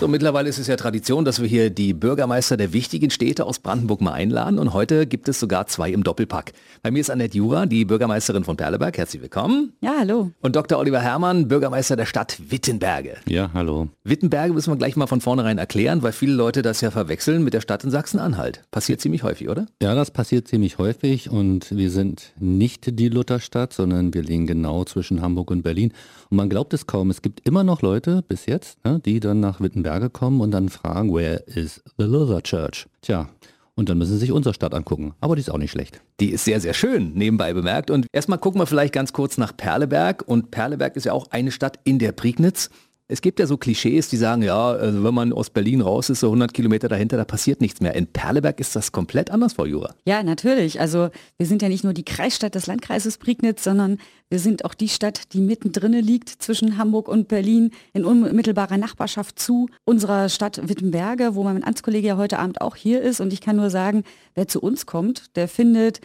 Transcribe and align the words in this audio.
So, 0.00 0.08
mittlerweile 0.08 0.48
ist 0.48 0.58
es 0.58 0.66
ja 0.66 0.76
Tradition, 0.76 1.26
dass 1.26 1.42
wir 1.42 1.46
hier 1.46 1.68
die 1.68 1.92
Bürgermeister 1.92 2.56
der 2.56 2.72
wichtigen 2.72 3.10
Städte 3.10 3.44
aus 3.44 3.58
Brandenburg 3.58 4.00
mal 4.00 4.14
einladen 4.14 4.58
und 4.58 4.72
heute 4.72 5.06
gibt 5.06 5.28
es 5.28 5.38
sogar 5.38 5.66
zwei 5.66 5.90
im 5.90 6.04
Doppelpack. 6.04 6.54
Bei 6.82 6.90
mir 6.90 7.00
ist 7.00 7.10
Annette 7.10 7.36
Jura, 7.36 7.66
die 7.66 7.84
Bürgermeisterin 7.84 8.42
von 8.42 8.56
Perleberg. 8.56 8.96
Herzlich 8.96 9.20
willkommen. 9.20 9.74
Ja, 9.82 9.96
hallo. 9.98 10.30
Und 10.40 10.56
Dr. 10.56 10.78
Oliver 10.78 11.02
Herrmann, 11.02 11.48
Bürgermeister 11.48 11.96
der 11.96 12.06
Stadt 12.06 12.38
Wittenberge. 12.48 13.16
Ja, 13.28 13.50
hallo. 13.52 13.88
Wittenberge 14.02 14.54
müssen 14.54 14.72
wir 14.72 14.78
gleich 14.78 14.96
mal 14.96 15.06
von 15.06 15.20
vornherein 15.20 15.58
erklären, 15.58 16.02
weil 16.02 16.12
viele 16.12 16.32
Leute 16.32 16.62
das 16.62 16.80
ja 16.80 16.90
verwechseln 16.90 17.44
mit 17.44 17.52
der 17.52 17.60
Stadt 17.60 17.84
in 17.84 17.90
Sachsen-Anhalt. 17.90 18.62
Passiert 18.70 19.02
ziemlich 19.02 19.22
häufig, 19.22 19.50
oder? 19.50 19.66
Ja, 19.82 19.94
das 19.94 20.10
passiert 20.12 20.48
ziemlich 20.48 20.78
häufig 20.78 21.28
und 21.28 21.76
wir 21.76 21.90
sind 21.90 22.32
nicht 22.38 22.98
die 22.98 23.10
Lutherstadt, 23.10 23.74
sondern 23.74 24.14
wir 24.14 24.22
liegen 24.22 24.46
genau 24.46 24.84
zwischen 24.84 25.20
Hamburg 25.20 25.50
und 25.50 25.60
Berlin. 25.60 25.92
Und 26.30 26.36
man 26.36 26.48
glaubt 26.48 26.72
es 26.72 26.86
kaum, 26.86 27.10
es 27.10 27.22
gibt 27.22 27.46
immer 27.46 27.64
noch 27.64 27.82
Leute 27.82 28.22
bis 28.26 28.46
jetzt, 28.46 28.82
ne, 28.84 29.00
die 29.04 29.18
dann 29.18 29.40
nach 29.40 29.60
Wittenberge 29.60 30.10
kommen 30.10 30.40
und 30.40 30.52
dann 30.52 30.68
fragen, 30.68 31.12
where 31.12 31.42
is 31.46 31.82
the 31.98 32.04
Luther 32.04 32.40
Church? 32.42 32.86
Tja, 33.02 33.28
und 33.74 33.88
dann 33.88 33.98
müssen 33.98 34.12
sie 34.12 34.18
sich 34.18 34.32
unsere 34.32 34.54
Stadt 34.54 34.74
angucken. 34.74 35.14
Aber 35.20 35.34
die 35.34 35.40
ist 35.40 35.50
auch 35.50 35.58
nicht 35.58 35.70
schlecht. 35.70 36.02
Die 36.20 36.30
ist 36.30 36.44
sehr, 36.44 36.60
sehr 36.60 36.74
schön, 36.74 37.14
nebenbei 37.14 37.52
bemerkt. 37.52 37.90
Und 37.90 38.06
erstmal 38.12 38.38
gucken 38.38 38.60
wir 38.60 38.66
vielleicht 38.66 38.92
ganz 38.92 39.12
kurz 39.12 39.38
nach 39.38 39.56
Perleberg. 39.56 40.22
Und 40.26 40.50
Perleberg 40.50 40.96
ist 40.96 41.04
ja 41.04 41.12
auch 41.12 41.28
eine 41.30 41.50
Stadt 41.50 41.80
in 41.84 41.98
der 41.98 42.12
Prignitz. 42.12 42.70
Es 43.10 43.22
gibt 43.22 43.40
ja 43.40 43.46
so 43.46 43.56
Klischees, 43.56 44.08
die 44.08 44.16
sagen, 44.16 44.42
ja, 44.42 44.70
also 44.70 45.02
wenn 45.02 45.12
man 45.12 45.32
aus 45.32 45.50
Berlin 45.50 45.80
raus 45.80 46.10
ist, 46.10 46.20
so 46.20 46.28
100 46.28 46.54
Kilometer 46.54 46.88
dahinter, 46.88 47.16
da 47.16 47.24
passiert 47.24 47.60
nichts 47.60 47.80
mehr. 47.80 47.94
In 47.96 48.06
Perleberg 48.06 48.60
ist 48.60 48.76
das 48.76 48.92
komplett 48.92 49.32
anders, 49.32 49.54
Frau 49.54 49.66
Jura. 49.66 49.96
Ja, 50.06 50.22
natürlich. 50.22 50.78
Also 50.78 51.10
wir 51.36 51.46
sind 51.46 51.60
ja 51.60 51.68
nicht 51.68 51.82
nur 51.82 51.92
die 51.92 52.04
Kreisstadt 52.04 52.54
des 52.54 52.68
Landkreises 52.68 53.18
Prignitz, 53.18 53.64
sondern 53.64 53.98
wir 54.28 54.38
sind 54.38 54.64
auch 54.64 54.74
die 54.74 54.88
Stadt, 54.88 55.32
die 55.32 55.40
mittendrin 55.40 55.92
liegt 55.94 56.28
zwischen 56.28 56.78
Hamburg 56.78 57.08
und 57.08 57.26
Berlin 57.26 57.72
in 57.92 58.04
unmittelbarer 58.04 58.78
Nachbarschaft 58.78 59.40
zu 59.40 59.68
unserer 59.84 60.28
Stadt 60.28 60.68
Wittenberge, 60.68 61.34
wo 61.34 61.42
mein 61.42 61.64
Amtskollege 61.64 62.06
ja 62.06 62.16
heute 62.16 62.38
Abend 62.38 62.60
auch 62.60 62.76
hier 62.76 63.02
ist. 63.02 63.20
Und 63.20 63.32
ich 63.32 63.40
kann 63.40 63.56
nur 63.56 63.70
sagen, 63.70 64.04
wer 64.36 64.46
zu 64.46 64.60
uns 64.60 64.86
kommt, 64.86 65.36
der 65.36 65.48
findet 65.48 66.00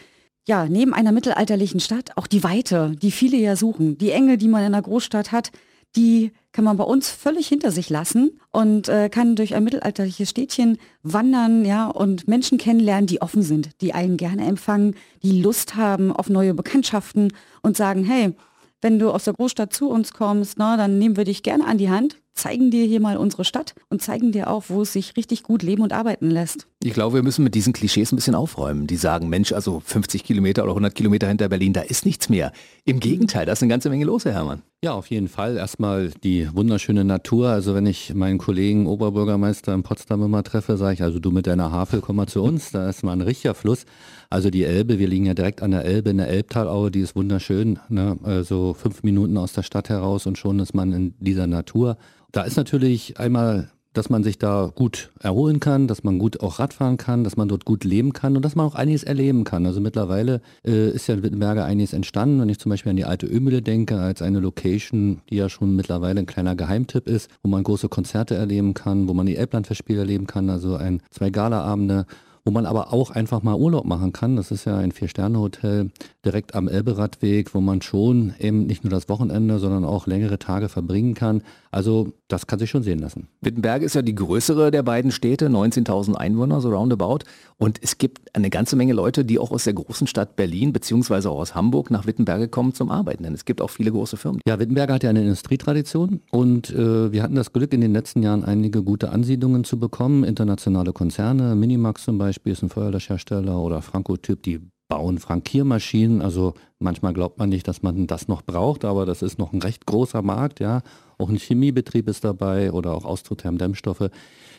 ja, 0.47 0.65
neben 0.65 0.93
einer 0.93 1.11
mittelalterlichen 1.11 1.79
Stadt 1.79 2.11
auch 2.15 2.27
die 2.27 2.43
Weite, 2.43 2.95
die 2.99 3.11
viele 3.11 3.37
ja 3.37 3.55
suchen, 3.55 3.97
die 3.97 4.11
Enge, 4.11 4.37
die 4.37 4.47
man 4.47 4.61
in 4.61 4.67
einer 4.67 4.81
Großstadt 4.81 5.31
hat, 5.31 5.51
die 5.95 6.31
kann 6.55 6.63
man 6.63 6.77
bei 6.77 6.85
uns 6.85 7.09
völlig 7.09 7.49
hinter 7.49 7.69
sich 7.69 7.89
lassen 7.89 8.39
und 8.51 8.87
äh, 8.87 9.09
kann 9.09 9.35
durch 9.35 9.55
ein 9.55 9.65
mittelalterliches 9.65 10.29
Städtchen 10.29 10.77
wandern, 11.03 11.65
ja, 11.65 11.87
und 11.87 12.29
Menschen 12.29 12.57
kennenlernen, 12.57 13.07
die 13.07 13.21
offen 13.21 13.41
sind, 13.41 13.81
die 13.81 13.93
einen 13.93 14.15
gerne 14.15 14.45
empfangen, 14.45 14.95
die 15.21 15.41
Lust 15.41 15.75
haben 15.75 16.13
auf 16.13 16.29
neue 16.29 16.53
Bekanntschaften 16.53 17.33
und 17.61 17.75
sagen, 17.75 18.05
hey, 18.05 18.33
wenn 18.81 18.99
du 18.99 19.11
aus 19.11 19.25
der 19.25 19.33
Großstadt 19.33 19.73
zu 19.73 19.89
uns 19.89 20.13
kommst, 20.13 20.57
na, 20.57 20.77
dann 20.77 20.97
nehmen 20.97 21.17
wir 21.17 21.25
dich 21.25 21.43
gerne 21.43 21.65
an 21.65 21.77
die 21.77 21.89
Hand, 21.89 22.21
zeigen 22.35 22.69
dir 22.69 22.85
hier 22.85 22.99
mal 22.99 23.17
unsere 23.17 23.45
Stadt 23.45 23.73
und 23.89 24.01
zeigen 24.01 24.31
dir 24.31 24.49
auch, 24.49 24.65
wo 24.67 24.81
es 24.81 24.93
sich 24.93 25.17
richtig 25.17 25.43
gut 25.43 25.63
leben 25.63 25.81
und 25.81 25.93
arbeiten 25.93 26.29
lässt. 26.29 26.67
Ich 26.83 26.93
glaube, 26.93 27.15
wir 27.15 27.23
müssen 27.23 27.43
mit 27.43 27.55
diesen 27.55 27.73
Klischees 27.73 28.11
ein 28.11 28.17
bisschen 28.17 28.35
aufräumen. 28.35 28.85
Die 28.85 28.97
sagen, 28.97 29.29
Mensch, 29.29 29.53
also 29.53 29.81
50 29.83 30.23
Kilometer 30.23 30.63
oder 30.63 30.73
100 30.73 30.93
Kilometer 30.93 31.27
hinter 31.27 31.49
Berlin, 31.49 31.73
da 31.73 31.81
ist 31.81 32.05
nichts 32.05 32.29
mehr. 32.29 32.51
Im 32.83 32.99
Gegenteil, 32.99 33.45
da 33.45 33.53
ist 33.53 33.63
eine 33.63 33.69
ganze 33.69 33.89
Menge 33.89 34.05
los, 34.05 34.25
Herr 34.25 34.33
Hermann. 34.33 34.61
Ja, 34.83 34.93
auf 34.93 35.07
jeden 35.07 35.29
Fall. 35.29 35.57
Erstmal 35.57 36.11
die 36.23 36.47
wunderschöne 36.53 37.03
Natur. 37.03 37.49
Also 37.49 37.73
wenn 37.73 37.87
ich 37.87 38.13
meinen 38.13 38.37
Kollegen 38.37 38.85
Oberbürgermeister 38.85 39.73
in 39.73 39.81
Potsdam 39.81 40.21
immer 40.21 40.43
treffe, 40.43 40.77
sage 40.77 40.93
ich, 40.93 41.01
also 41.01 41.17
du 41.17 41.31
mit 41.31 41.47
deiner 41.47 41.71
Havel, 41.71 42.01
komm 42.01 42.17
mal 42.17 42.27
zu 42.27 42.43
uns. 42.43 42.69
Da 42.71 42.87
ist 42.87 43.03
mal 43.03 43.13
ein 43.13 43.21
richtiger 43.21 43.55
Fluss. 43.55 43.85
Also 44.29 44.51
die 44.51 44.63
Elbe, 44.63 44.99
wir 44.99 45.07
liegen 45.07 45.25
ja 45.25 45.33
direkt 45.33 45.63
an 45.63 45.71
der 45.71 45.85
Elbe 45.85 46.11
in 46.11 46.17
der 46.17 46.27
Elbtalaue, 46.27 46.91
die 46.91 46.99
ist 46.99 47.15
wunderschön. 47.15 47.79
Ne? 47.89 48.19
Also 48.21 48.75
fünf 48.75 49.01
Minuten 49.01 49.37
aus 49.37 49.53
der 49.53 49.63
Stadt 49.63 49.89
heraus 49.89 50.27
und 50.27 50.37
schon 50.37 50.59
ist 50.59 50.75
man 50.75 50.93
in 50.93 51.15
dieser 51.19 51.47
Natur. 51.47 51.97
Da 52.35 52.41
ist 52.41 52.57
natürlich 52.57 53.17
einmal 53.17 53.69
dass 53.93 54.09
man 54.09 54.25
sich 54.25 54.37
da 54.37 54.73
gut 54.75 55.09
erholen 55.21 55.61
kann, 55.61 55.87
dass 55.87 56.03
man 56.03 56.19
gut 56.19 56.41
auch 56.41 56.59
Radfahren 56.59 56.97
kann, 56.97 57.23
dass 57.23 57.37
man 57.37 57.47
dort 57.47 57.63
gut 57.63 57.85
leben 57.85 58.11
kann 58.11 58.35
und 58.35 58.43
dass 58.43 58.53
man 58.53 58.65
auch 58.65 58.75
einiges 58.75 59.03
erleben 59.03 59.45
kann. 59.45 59.65
Also 59.65 59.79
mittlerweile 59.79 60.41
äh, 60.65 60.89
ist 60.89 61.07
ja 61.07 61.15
in 61.15 61.23
Wittenberge 61.23 61.63
einiges 61.63 61.93
entstanden. 61.93 62.41
Wenn 62.41 62.49
ich 62.49 62.59
zum 62.59 62.71
Beispiel 62.71 62.89
an 62.89 62.97
die 62.97 63.05
alte 63.05 63.25
Ölmühle 63.25 63.61
denke, 63.61 63.97
als 63.97 64.21
eine 64.21 64.41
Location, 64.41 65.21
die 65.29 65.37
ja 65.37 65.47
schon 65.47 65.77
mittlerweile 65.77 66.19
ein 66.19 66.25
kleiner 66.25 66.57
Geheimtipp 66.57 67.07
ist, 67.07 67.29
wo 67.41 67.47
man 67.47 67.63
große 67.63 67.87
Konzerte 67.87 68.35
erleben 68.35 68.73
kann, 68.73 69.07
wo 69.07 69.13
man 69.13 69.27
die 69.27 69.37
Elblandfestspiele 69.37 69.99
erleben 69.99 70.27
kann, 70.27 70.49
also 70.49 70.75
ein 70.75 71.01
zwei 71.11 71.29
Galaabende 71.29 72.05
wo 72.45 72.51
man 72.51 72.67
aber 72.67 72.93
auch 72.93 73.09
einfach 73.09 73.41
mal 73.41 73.55
Urlaub 73.55 73.85
machen 73.85 74.13
kann. 74.13 74.35
Das 74.35 74.51
ist 74.51 74.65
ja 74.65 74.77
ein 74.77 74.91
Vier-Sterne-Hotel 74.91 75.89
direkt 76.23 76.53
am 76.53 76.67
Elberadweg, 76.67 77.55
wo 77.55 77.59
man 77.59 77.81
schon 77.81 78.35
eben 78.39 78.67
nicht 78.67 78.83
nur 78.83 78.91
das 78.91 79.09
Wochenende, 79.09 79.57
sondern 79.57 79.83
auch 79.83 80.05
längere 80.05 80.37
Tage 80.37 80.69
verbringen 80.69 81.15
kann. 81.15 81.41
Also 81.75 82.13
das 82.29 82.47
kann 82.47 82.57
sich 82.57 82.69
schon 82.69 82.83
sehen 82.83 82.99
lassen. 82.99 83.27
Wittenberg 83.41 83.81
ist 83.81 83.95
ja 83.95 84.01
die 84.01 84.15
größere 84.15 84.71
der 84.71 84.81
beiden 84.81 85.11
Städte, 85.11 85.49
19.000 85.49 86.13
Einwohner, 86.13 86.61
so 86.61 86.69
roundabout. 86.69 87.25
Und 87.57 87.79
es 87.83 87.97
gibt 87.97 88.33
eine 88.33 88.49
ganze 88.49 88.77
Menge 88.77 88.93
Leute, 88.93 89.25
die 89.25 89.39
auch 89.39 89.51
aus 89.51 89.65
der 89.65 89.73
großen 89.73 90.07
Stadt 90.07 90.37
Berlin 90.37 90.71
beziehungsweise 90.71 91.29
auch 91.29 91.37
aus 91.37 91.53
Hamburg 91.53 91.91
nach 91.91 92.07
Wittenberge 92.07 92.47
kommen 92.47 92.73
zum 92.73 92.89
Arbeiten. 92.91 93.23
Denn 93.23 93.33
es 93.33 93.43
gibt 93.43 93.61
auch 93.61 93.69
viele 93.69 93.91
große 93.91 94.15
Firmen. 94.15 94.39
Ja, 94.47 94.57
Wittenberg 94.57 94.89
hat 94.89 95.03
ja 95.03 95.09
eine 95.09 95.19
Industrietradition 95.19 96.21
und 96.31 96.69
äh, 96.69 97.11
wir 97.11 97.21
hatten 97.21 97.35
das 97.35 97.51
Glück, 97.51 97.73
in 97.73 97.81
den 97.81 97.91
letzten 97.91 98.23
Jahren 98.23 98.45
einige 98.45 98.81
gute 98.81 99.09
Ansiedlungen 99.09 99.65
zu 99.65 99.77
bekommen. 99.77 100.23
Internationale 100.23 100.93
Konzerne, 100.93 101.55
Minimax 101.55 102.05
zum 102.05 102.17
Beispiel 102.17 102.53
ist 102.53 102.63
ein 102.63 102.69
Feuerlöschhersteller 102.69 103.59
oder 103.59 103.81
Franco-Typ, 103.81 104.41
die 104.43 104.61
bauen 104.87 105.17
Frankiermaschinen. 105.17 106.21
Also 106.21 106.53
manchmal 106.79 107.11
glaubt 107.13 107.37
man 107.37 107.49
nicht, 107.49 107.67
dass 107.67 107.81
man 107.81 108.07
das 108.07 108.29
noch 108.29 108.43
braucht, 108.43 108.85
aber 108.85 109.05
das 109.05 109.21
ist 109.21 109.39
noch 109.39 109.51
ein 109.51 109.61
recht 109.61 109.85
großer 109.85 110.21
Markt, 110.21 110.61
ja. 110.61 110.81
Auch 111.17 111.29
ein 111.29 111.37
Chemiebetrieb 111.37 112.07
ist 112.07 112.23
dabei 112.23 112.71
oder 112.71 112.93
auch 112.93 113.05
Austrotherm-Dämmstoffe. 113.05 114.09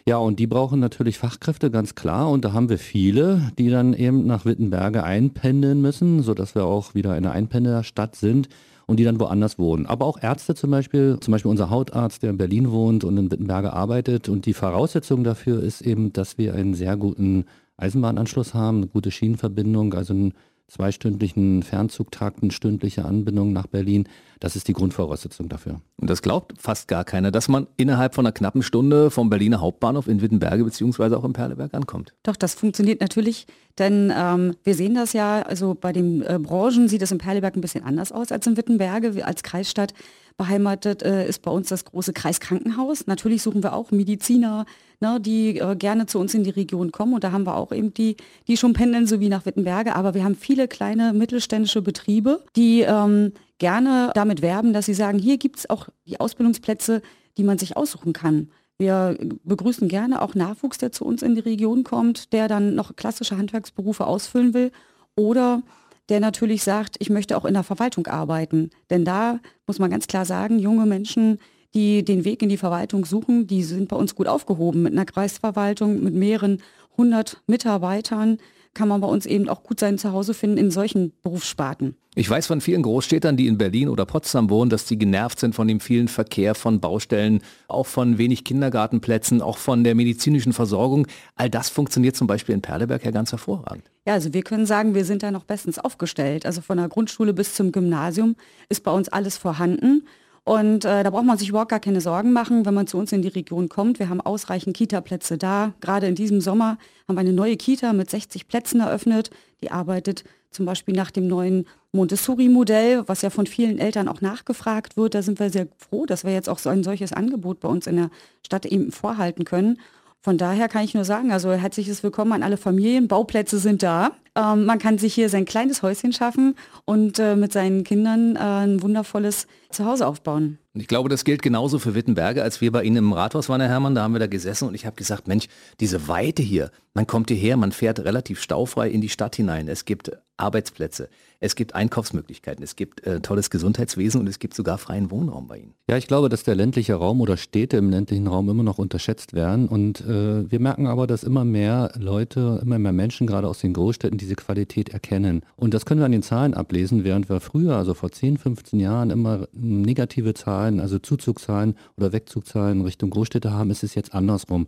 Ja, 0.08 0.18
und 0.18 0.38
die 0.38 0.46
brauchen 0.46 0.78
natürlich 0.78 1.18
Fachkräfte, 1.18 1.70
ganz 1.70 1.94
klar. 1.94 2.30
Und 2.30 2.44
da 2.44 2.52
haben 2.52 2.68
wir 2.68 2.78
viele, 2.78 3.52
die 3.58 3.70
dann 3.70 3.92
eben 3.92 4.26
nach 4.26 4.44
Wittenberge 4.44 5.02
einpendeln 5.02 5.80
müssen, 5.80 6.22
sodass 6.22 6.54
wir 6.54 6.64
auch 6.64 6.94
wieder 6.94 7.12
eine 7.12 7.32
Einpendlerstadt 7.32 8.14
sind 8.14 8.48
und 8.86 9.00
die 9.00 9.04
dann 9.04 9.18
woanders 9.18 9.58
wohnen. 9.58 9.86
Aber 9.86 10.06
auch 10.06 10.22
Ärzte 10.22 10.54
zum 10.54 10.70
Beispiel, 10.70 11.18
zum 11.20 11.32
Beispiel 11.32 11.50
unser 11.50 11.70
Hautarzt, 11.70 12.22
der 12.22 12.30
in 12.30 12.38
Berlin 12.38 12.70
wohnt 12.70 13.02
und 13.02 13.16
in 13.16 13.30
Wittenberge 13.30 13.72
arbeitet. 13.72 14.28
Und 14.28 14.46
die 14.46 14.54
Voraussetzung 14.54 15.24
dafür 15.24 15.62
ist 15.62 15.82
eben, 15.82 16.12
dass 16.12 16.38
wir 16.38 16.54
einen 16.54 16.74
sehr 16.74 16.96
guten 16.96 17.44
Eisenbahnanschluss 17.76 18.54
haben, 18.54 18.78
eine 18.78 18.86
gute 18.86 19.10
Schienenverbindung, 19.10 19.92
also 19.94 20.14
einen 20.14 20.32
zweistündlichen 20.68 21.62
Fernzugtakt, 21.62 22.42
eine 22.42 22.50
stündliche 22.50 23.04
Anbindung 23.04 23.52
nach 23.52 23.66
Berlin. 23.66 24.08
Das 24.40 24.56
ist 24.56 24.68
die 24.68 24.72
Grundvoraussetzung 24.72 25.48
dafür. 25.48 25.80
Und 25.96 26.10
das 26.10 26.22
glaubt 26.22 26.54
fast 26.58 26.88
gar 26.88 27.04
keiner, 27.04 27.30
dass 27.30 27.48
man 27.48 27.66
innerhalb 27.76 28.14
von 28.14 28.26
einer 28.26 28.32
knappen 28.32 28.62
Stunde 28.62 29.10
vom 29.10 29.30
Berliner 29.30 29.60
Hauptbahnhof 29.60 30.08
in 30.08 30.20
Wittenberge 30.20 30.64
beziehungsweise 30.64 31.16
auch 31.16 31.24
in 31.24 31.32
Perleberg 31.32 31.72
ankommt. 31.74 32.12
Doch, 32.24 32.36
das 32.36 32.54
funktioniert 32.54 33.00
natürlich, 33.00 33.46
denn 33.78 34.12
ähm, 34.14 34.56
wir 34.64 34.74
sehen 34.74 34.94
das 34.94 35.12
ja, 35.12 35.42
also 35.42 35.74
bei 35.74 35.92
den 35.92 36.22
äh, 36.22 36.38
Branchen 36.40 36.88
sieht 36.88 37.02
es 37.02 37.12
in 37.12 37.18
Perleberg 37.18 37.56
ein 37.56 37.60
bisschen 37.60 37.84
anders 37.84 38.12
aus 38.12 38.32
als 38.32 38.46
in 38.46 38.56
Wittenberge. 38.56 39.24
als 39.24 39.42
Kreisstadt 39.42 39.94
beheimatet 40.36 41.02
äh, 41.02 41.26
ist 41.26 41.42
bei 41.42 41.50
uns 41.50 41.68
das 41.68 41.84
große 41.84 42.12
Kreiskrankenhaus. 42.12 43.06
Natürlich 43.06 43.42
suchen 43.42 43.62
wir 43.62 43.72
auch 43.72 43.90
Mediziner, 43.90 44.66
ne, 45.00 45.18
die 45.20 45.58
äh, 45.58 45.76
gerne 45.76 46.06
zu 46.06 46.18
uns 46.18 46.34
in 46.34 46.44
die 46.44 46.50
Region 46.50 46.92
kommen. 46.92 47.14
Und 47.14 47.24
da 47.24 47.32
haben 47.32 47.46
wir 47.46 47.56
auch 47.56 47.72
eben 47.72 47.94
die, 47.94 48.16
die 48.46 48.56
schon 48.56 48.74
pendeln, 48.74 49.06
so 49.06 49.20
wie 49.20 49.28
nach 49.28 49.46
Wittenberge. 49.46 49.96
Aber 49.96 50.14
wir 50.14 50.24
haben 50.24 50.36
viele 50.36 50.68
kleine 50.68 51.12
mittelständische 51.12 51.82
Betriebe, 51.82 52.44
die 52.54 52.82
ähm, 52.82 53.32
gerne 53.58 54.10
damit 54.14 54.42
werben, 54.42 54.72
dass 54.72 54.86
sie 54.86 54.94
sagen, 54.94 55.18
hier 55.18 55.38
gibt 55.38 55.58
es 55.58 55.70
auch 55.70 55.88
die 56.06 56.20
Ausbildungsplätze, 56.20 57.02
die 57.38 57.44
man 57.44 57.58
sich 57.58 57.76
aussuchen 57.76 58.12
kann. 58.12 58.50
Wir 58.78 59.16
begrüßen 59.44 59.88
gerne 59.88 60.20
auch 60.20 60.34
Nachwuchs, 60.34 60.76
der 60.76 60.92
zu 60.92 61.06
uns 61.06 61.22
in 61.22 61.34
die 61.34 61.40
Region 61.40 61.82
kommt, 61.82 62.34
der 62.34 62.46
dann 62.46 62.74
noch 62.74 62.94
klassische 62.94 63.38
Handwerksberufe 63.38 64.06
ausfüllen 64.06 64.52
will 64.52 64.70
oder 65.14 65.62
der 66.08 66.20
natürlich 66.20 66.62
sagt, 66.62 66.96
ich 66.98 67.10
möchte 67.10 67.36
auch 67.36 67.44
in 67.44 67.54
der 67.54 67.62
Verwaltung 67.62 68.06
arbeiten. 68.06 68.70
Denn 68.90 69.04
da 69.04 69.40
muss 69.66 69.78
man 69.78 69.90
ganz 69.90 70.06
klar 70.06 70.24
sagen, 70.24 70.58
junge 70.58 70.86
Menschen, 70.86 71.38
die 71.74 72.04
den 72.04 72.24
Weg 72.24 72.42
in 72.42 72.48
die 72.48 72.56
Verwaltung 72.56 73.04
suchen, 73.04 73.46
die 73.46 73.62
sind 73.62 73.88
bei 73.88 73.96
uns 73.96 74.14
gut 74.14 74.28
aufgehoben. 74.28 74.82
Mit 74.82 74.92
einer 74.92 75.04
Kreisverwaltung, 75.04 76.02
mit 76.02 76.14
mehreren 76.14 76.62
hundert 76.96 77.42
Mitarbeitern 77.46 78.38
kann 78.76 78.88
man 78.88 79.00
bei 79.00 79.08
uns 79.08 79.26
eben 79.26 79.48
auch 79.48 79.62
gut 79.62 79.80
sein 79.80 79.98
Zuhause 79.98 80.34
finden 80.34 80.58
in 80.58 80.70
solchen 80.70 81.12
Berufssparten. 81.22 81.96
Ich 82.14 82.30
weiß 82.30 82.46
von 82.46 82.60
vielen 82.60 82.82
Großstädtern, 82.82 83.36
die 83.36 83.46
in 83.46 83.58
Berlin 83.58 83.88
oder 83.88 84.06
Potsdam 84.06 84.48
wohnen, 84.48 84.70
dass 84.70 84.84
die 84.84 84.98
genervt 84.98 85.40
sind 85.40 85.54
von 85.54 85.66
dem 85.66 85.80
vielen 85.80 86.08
Verkehr, 86.08 86.54
von 86.54 86.80
Baustellen, 86.80 87.42
auch 87.68 87.86
von 87.86 88.18
wenig 88.18 88.44
Kindergartenplätzen, 88.44 89.42
auch 89.42 89.58
von 89.58 89.82
der 89.82 89.94
medizinischen 89.94 90.52
Versorgung. 90.52 91.06
All 91.34 91.50
das 91.50 91.68
funktioniert 91.68 92.16
zum 92.16 92.26
Beispiel 92.26 92.54
in 92.54 92.62
Perleberg 92.62 93.04
ja 93.04 93.10
ganz 93.10 93.32
hervorragend. 93.32 93.84
Ja, 94.06 94.14
also 94.14 94.32
wir 94.32 94.42
können 94.42 94.66
sagen, 94.66 94.94
wir 94.94 95.04
sind 95.04 95.22
da 95.22 95.30
noch 95.30 95.44
bestens 95.44 95.78
aufgestellt. 95.78 96.46
Also 96.46 96.60
von 96.60 96.78
der 96.78 96.88
Grundschule 96.88 97.34
bis 97.34 97.54
zum 97.54 97.72
Gymnasium 97.72 98.36
ist 98.68 98.82
bei 98.82 98.92
uns 98.92 99.08
alles 99.08 99.36
vorhanden. 99.36 100.06
Und 100.46 100.84
äh, 100.84 101.02
da 101.02 101.10
braucht 101.10 101.24
man 101.24 101.36
sich 101.38 101.48
überhaupt 101.48 101.72
gar 101.72 101.80
keine 101.80 102.00
Sorgen 102.00 102.32
machen, 102.32 102.66
wenn 102.66 102.72
man 102.72 102.86
zu 102.86 102.98
uns 102.98 103.10
in 103.10 103.20
die 103.20 103.26
Region 103.26 103.68
kommt. 103.68 103.98
Wir 103.98 104.08
haben 104.08 104.20
ausreichend 104.20 104.76
Kita-Plätze 104.76 105.38
da. 105.38 105.72
Gerade 105.80 106.06
in 106.06 106.14
diesem 106.14 106.40
Sommer 106.40 106.78
haben 107.08 107.16
wir 107.16 107.20
eine 107.20 107.32
neue 107.32 107.56
Kita 107.56 107.92
mit 107.92 108.08
60 108.08 108.46
Plätzen 108.46 108.78
eröffnet. 108.78 109.30
die 109.60 109.72
arbeitet 109.72 110.22
zum 110.52 110.64
Beispiel 110.64 110.94
nach 110.94 111.10
dem 111.10 111.26
neuen 111.26 111.66
Montessori-Modell, 111.90 113.02
was 113.08 113.22
ja 113.22 113.30
von 113.30 113.46
vielen 113.46 113.80
Eltern 113.80 114.06
auch 114.06 114.20
nachgefragt 114.20 114.96
wird. 114.96 115.16
Da 115.16 115.22
sind 115.22 115.40
wir 115.40 115.50
sehr 115.50 115.66
froh, 115.78 116.06
dass 116.06 116.22
wir 116.22 116.32
jetzt 116.32 116.48
auch 116.48 116.58
so 116.58 116.70
ein 116.70 116.84
solches 116.84 117.12
Angebot 117.12 117.58
bei 117.58 117.68
uns 117.68 117.88
in 117.88 117.96
der 117.96 118.10
Stadt 118.44 118.66
eben 118.66 118.92
vorhalten 118.92 119.44
können. 119.44 119.80
Von 120.26 120.38
daher 120.38 120.68
kann 120.68 120.84
ich 120.84 120.94
nur 120.94 121.04
sagen, 121.04 121.30
also 121.30 121.52
herzliches 121.52 122.02
Willkommen 122.02 122.32
an 122.32 122.42
alle 122.42 122.56
Familien. 122.56 123.08
Bauplätze 123.08 123.58
sind 123.58 123.82
da. 123.82 124.12
Ähm, 124.34 124.64
man 124.64 124.78
kann 124.78 124.98
sich 124.98 125.14
hier 125.14 125.28
sein 125.28 125.44
kleines 125.44 125.82
Häuschen 125.82 126.12
schaffen 126.12 126.56
und 126.84 127.18
äh, 127.18 127.36
mit 127.36 127.52
seinen 127.52 127.84
Kindern 127.84 128.36
äh, 128.36 128.40
ein 128.40 128.82
wundervolles 128.82 129.46
Zuhause 129.70 130.06
aufbauen. 130.06 130.58
Ich 130.74 130.88
glaube, 130.88 131.08
das 131.08 131.24
gilt 131.24 131.42
genauso 131.42 131.78
für 131.78 131.94
Wittenberge, 131.94 132.42
als 132.42 132.60
wir 132.60 132.70
bei 132.70 132.82
Ihnen 132.84 132.96
im 132.96 133.12
Rathaus 133.12 133.48
waren, 133.48 133.60
Herr 133.60 133.70
Hermann, 133.70 133.94
da 133.94 134.02
haben 134.02 134.14
wir 134.14 134.18
da 134.18 134.26
gesessen 134.26 134.68
und 134.68 134.74
ich 134.74 134.84
habe 134.84 134.96
gesagt, 134.96 135.26
Mensch, 135.26 135.48
diese 135.80 136.06
Weite 136.08 136.42
hier, 136.42 136.70
man 136.92 137.06
kommt 137.06 137.30
hierher, 137.30 137.56
man 137.56 137.72
fährt 137.72 138.00
relativ 138.00 138.40
staufrei 138.40 138.88
in 138.90 139.00
die 139.00 139.08
Stadt 139.08 139.36
hinein. 139.36 139.68
Es 139.68 139.84
gibt 139.84 140.12
Arbeitsplätze, 140.38 141.08
es 141.40 141.56
gibt 141.56 141.74
Einkaufsmöglichkeiten, 141.74 142.62
es 142.62 142.76
gibt 142.76 143.06
äh, 143.06 143.20
tolles 143.20 143.48
Gesundheitswesen 143.48 144.20
und 144.20 144.26
es 144.26 144.38
gibt 144.38 144.54
sogar 144.54 144.76
freien 144.76 145.10
Wohnraum 145.10 145.46
bei 145.46 145.58
Ihnen. 145.58 145.74
Ja, 145.88 145.96
ich 145.96 146.08
glaube, 146.08 146.28
dass 146.28 146.42
der 146.42 146.54
ländliche 146.54 146.94
Raum 146.94 147.22
oder 147.22 147.38
Städte 147.38 147.78
im 147.78 147.88
ländlichen 147.88 148.26
Raum 148.26 148.48
immer 148.50 148.62
noch 148.62 148.78
unterschätzt 148.78 149.32
werden 149.32 149.68
und 149.68 150.02
äh, 150.02 150.50
wir 150.50 150.60
merken 150.60 150.86
aber, 150.86 151.06
dass 151.06 151.22
immer 151.22 151.44
mehr 151.46 151.92
Leute, 151.98 152.60
immer 152.62 152.78
mehr 152.78 152.92
Menschen 152.92 153.26
gerade 153.26 153.48
aus 153.48 153.60
den 153.60 153.72
Großstädten 153.72 154.18
diese 154.18 154.34
Qualität 154.34 154.90
erkennen. 154.90 155.42
Und 155.56 155.72
das 155.72 155.86
können 155.86 156.00
wir 156.00 156.06
an 156.06 156.12
den 156.12 156.22
Zahlen 156.22 156.52
ablesen, 156.52 157.04
während 157.04 157.30
wir 157.30 157.40
früher, 157.40 157.76
also 157.76 157.94
vor 157.94 158.12
10, 158.12 158.36
15 158.36 158.78
Jahren, 158.78 159.08
immer 159.08 159.48
negative 159.58 160.34
Zahlen, 160.34 160.80
also 160.80 160.98
Zuzugszahlen 160.98 161.74
oder 161.96 162.12
Wegzugzahlen 162.12 162.82
Richtung 162.82 163.10
Großstädte 163.10 163.52
haben, 163.52 163.70
ist 163.70 163.82
es 163.82 163.94
jetzt 163.94 164.14
andersrum. 164.14 164.66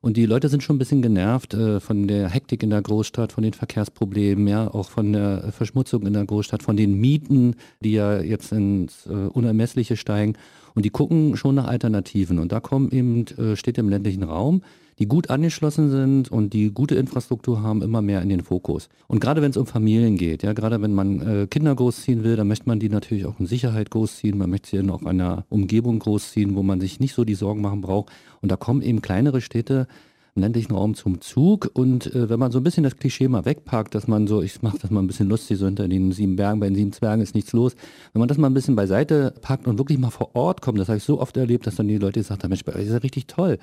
Und 0.00 0.16
die 0.16 0.26
Leute 0.26 0.48
sind 0.48 0.62
schon 0.62 0.76
ein 0.76 0.78
bisschen 0.78 1.02
genervt 1.02 1.54
äh, 1.54 1.80
von 1.80 2.06
der 2.06 2.28
Hektik 2.28 2.62
in 2.62 2.70
der 2.70 2.82
Großstadt, 2.82 3.32
von 3.32 3.42
den 3.42 3.52
Verkehrsproblemen, 3.52 4.46
ja, 4.46 4.72
auch 4.72 4.90
von 4.90 5.12
der 5.12 5.50
Verschmutzung 5.50 6.06
in 6.06 6.12
der 6.12 6.24
Großstadt, 6.24 6.62
von 6.62 6.76
den 6.76 6.94
Mieten, 6.94 7.56
die 7.80 7.92
ja 7.92 8.20
jetzt 8.20 8.52
ins 8.52 9.06
äh, 9.06 9.10
Unermessliche 9.10 9.96
steigen. 9.96 10.34
Und 10.74 10.84
die 10.84 10.90
gucken 10.90 11.36
schon 11.36 11.56
nach 11.56 11.66
Alternativen. 11.66 12.38
Und 12.38 12.52
da 12.52 12.60
kommen 12.60 12.92
eben 12.92 13.24
äh, 13.38 13.56
Städte 13.56 13.80
im 13.80 13.88
ländlichen 13.88 14.22
Raum, 14.22 14.62
die 14.98 15.06
gut 15.06 15.30
angeschlossen 15.30 15.90
sind 15.90 16.30
und 16.30 16.52
die 16.52 16.72
gute 16.72 16.96
Infrastruktur 16.96 17.62
haben, 17.62 17.82
immer 17.82 18.02
mehr 18.02 18.20
in 18.22 18.28
den 18.28 18.42
Fokus. 18.42 18.88
Und 19.06 19.20
gerade 19.20 19.42
wenn 19.42 19.50
es 19.50 19.56
um 19.56 19.66
Familien 19.66 20.16
geht, 20.16 20.42
ja, 20.42 20.52
gerade 20.52 20.82
wenn 20.82 20.92
man 20.92 21.20
äh, 21.20 21.46
Kinder 21.46 21.74
großziehen 21.74 22.24
will, 22.24 22.36
dann 22.36 22.48
möchte 22.48 22.68
man 22.68 22.80
die 22.80 22.88
natürlich 22.88 23.26
auch 23.26 23.38
in 23.38 23.46
Sicherheit 23.46 23.90
großziehen. 23.90 24.36
Man 24.36 24.50
möchte 24.50 24.70
sie 24.70 24.76
in 24.78 24.90
auch 24.90 25.04
einer 25.04 25.44
Umgebung 25.48 26.00
großziehen, 26.00 26.56
wo 26.56 26.62
man 26.62 26.80
sich 26.80 26.98
nicht 26.98 27.14
so 27.14 27.24
die 27.24 27.34
Sorgen 27.34 27.60
machen 27.60 27.80
braucht. 27.80 28.12
Und 28.40 28.50
da 28.50 28.56
kommen 28.56 28.82
eben 28.82 29.00
kleinere 29.00 29.40
Städte 29.40 29.86
im 30.34 30.42
ländlichen 30.42 30.72
Raum 30.72 30.94
zum 30.94 31.20
Zug. 31.20 31.70
Und 31.74 32.12
äh, 32.14 32.28
wenn 32.28 32.40
man 32.40 32.50
so 32.50 32.58
ein 32.58 32.64
bisschen 32.64 32.84
das 32.84 32.96
Klischee 32.96 33.28
mal 33.28 33.44
wegpackt, 33.44 33.94
dass 33.94 34.08
man 34.08 34.26
so, 34.26 34.42
ich 34.42 34.62
mache 34.62 34.78
das 34.80 34.90
mal 34.90 35.00
ein 35.00 35.06
bisschen 35.06 35.28
lustig, 35.28 35.58
so 35.58 35.66
hinter 35.66 35.86
den 35.86 36.10
sieben 36.10 36.36
Bergen, 36.36 36.60
bei 36.60 36.66
den 36.66 36.74
sieben 36.74 36.92
Zwergen 36.92 37.22
ist 37.22 37.34
nichts 37.34 37.52
los. 37.52 37.76
Wenn 38.12 38.20
man 38.20 38.28
das 38.28 38.38
mal 38.38 38.48
ein 38.48 38.54
bisschen 38.54 38.76
beiseite 38.76 39.32
packt 39.42 39.68
und 39.68 39.78
wirklich 39.78 39.98
mal 39.98 40.10
vor 40.10 40.34
Ort 40.34 40.60
kommt, 40.60 40.78
das 40.78 40.88
habe 40.88 40.98
ich 40.98 41.04
so 41.04 41.20
oft 41.20 41.36
erlebt, 41.36 41.66
dass 41.66 41.76
dann 41.76 41.88
die 41.88 41.98
Leute 41.98 42.20
gesagt 42.20 42.42
haben, 42.42 42.50
Mensch, 42.50 42.64
das 42.64 42.76
ist 42.76 42.90
ja 42.90 42.98
richtig 42.98 43.26
toll. 43.26 43.58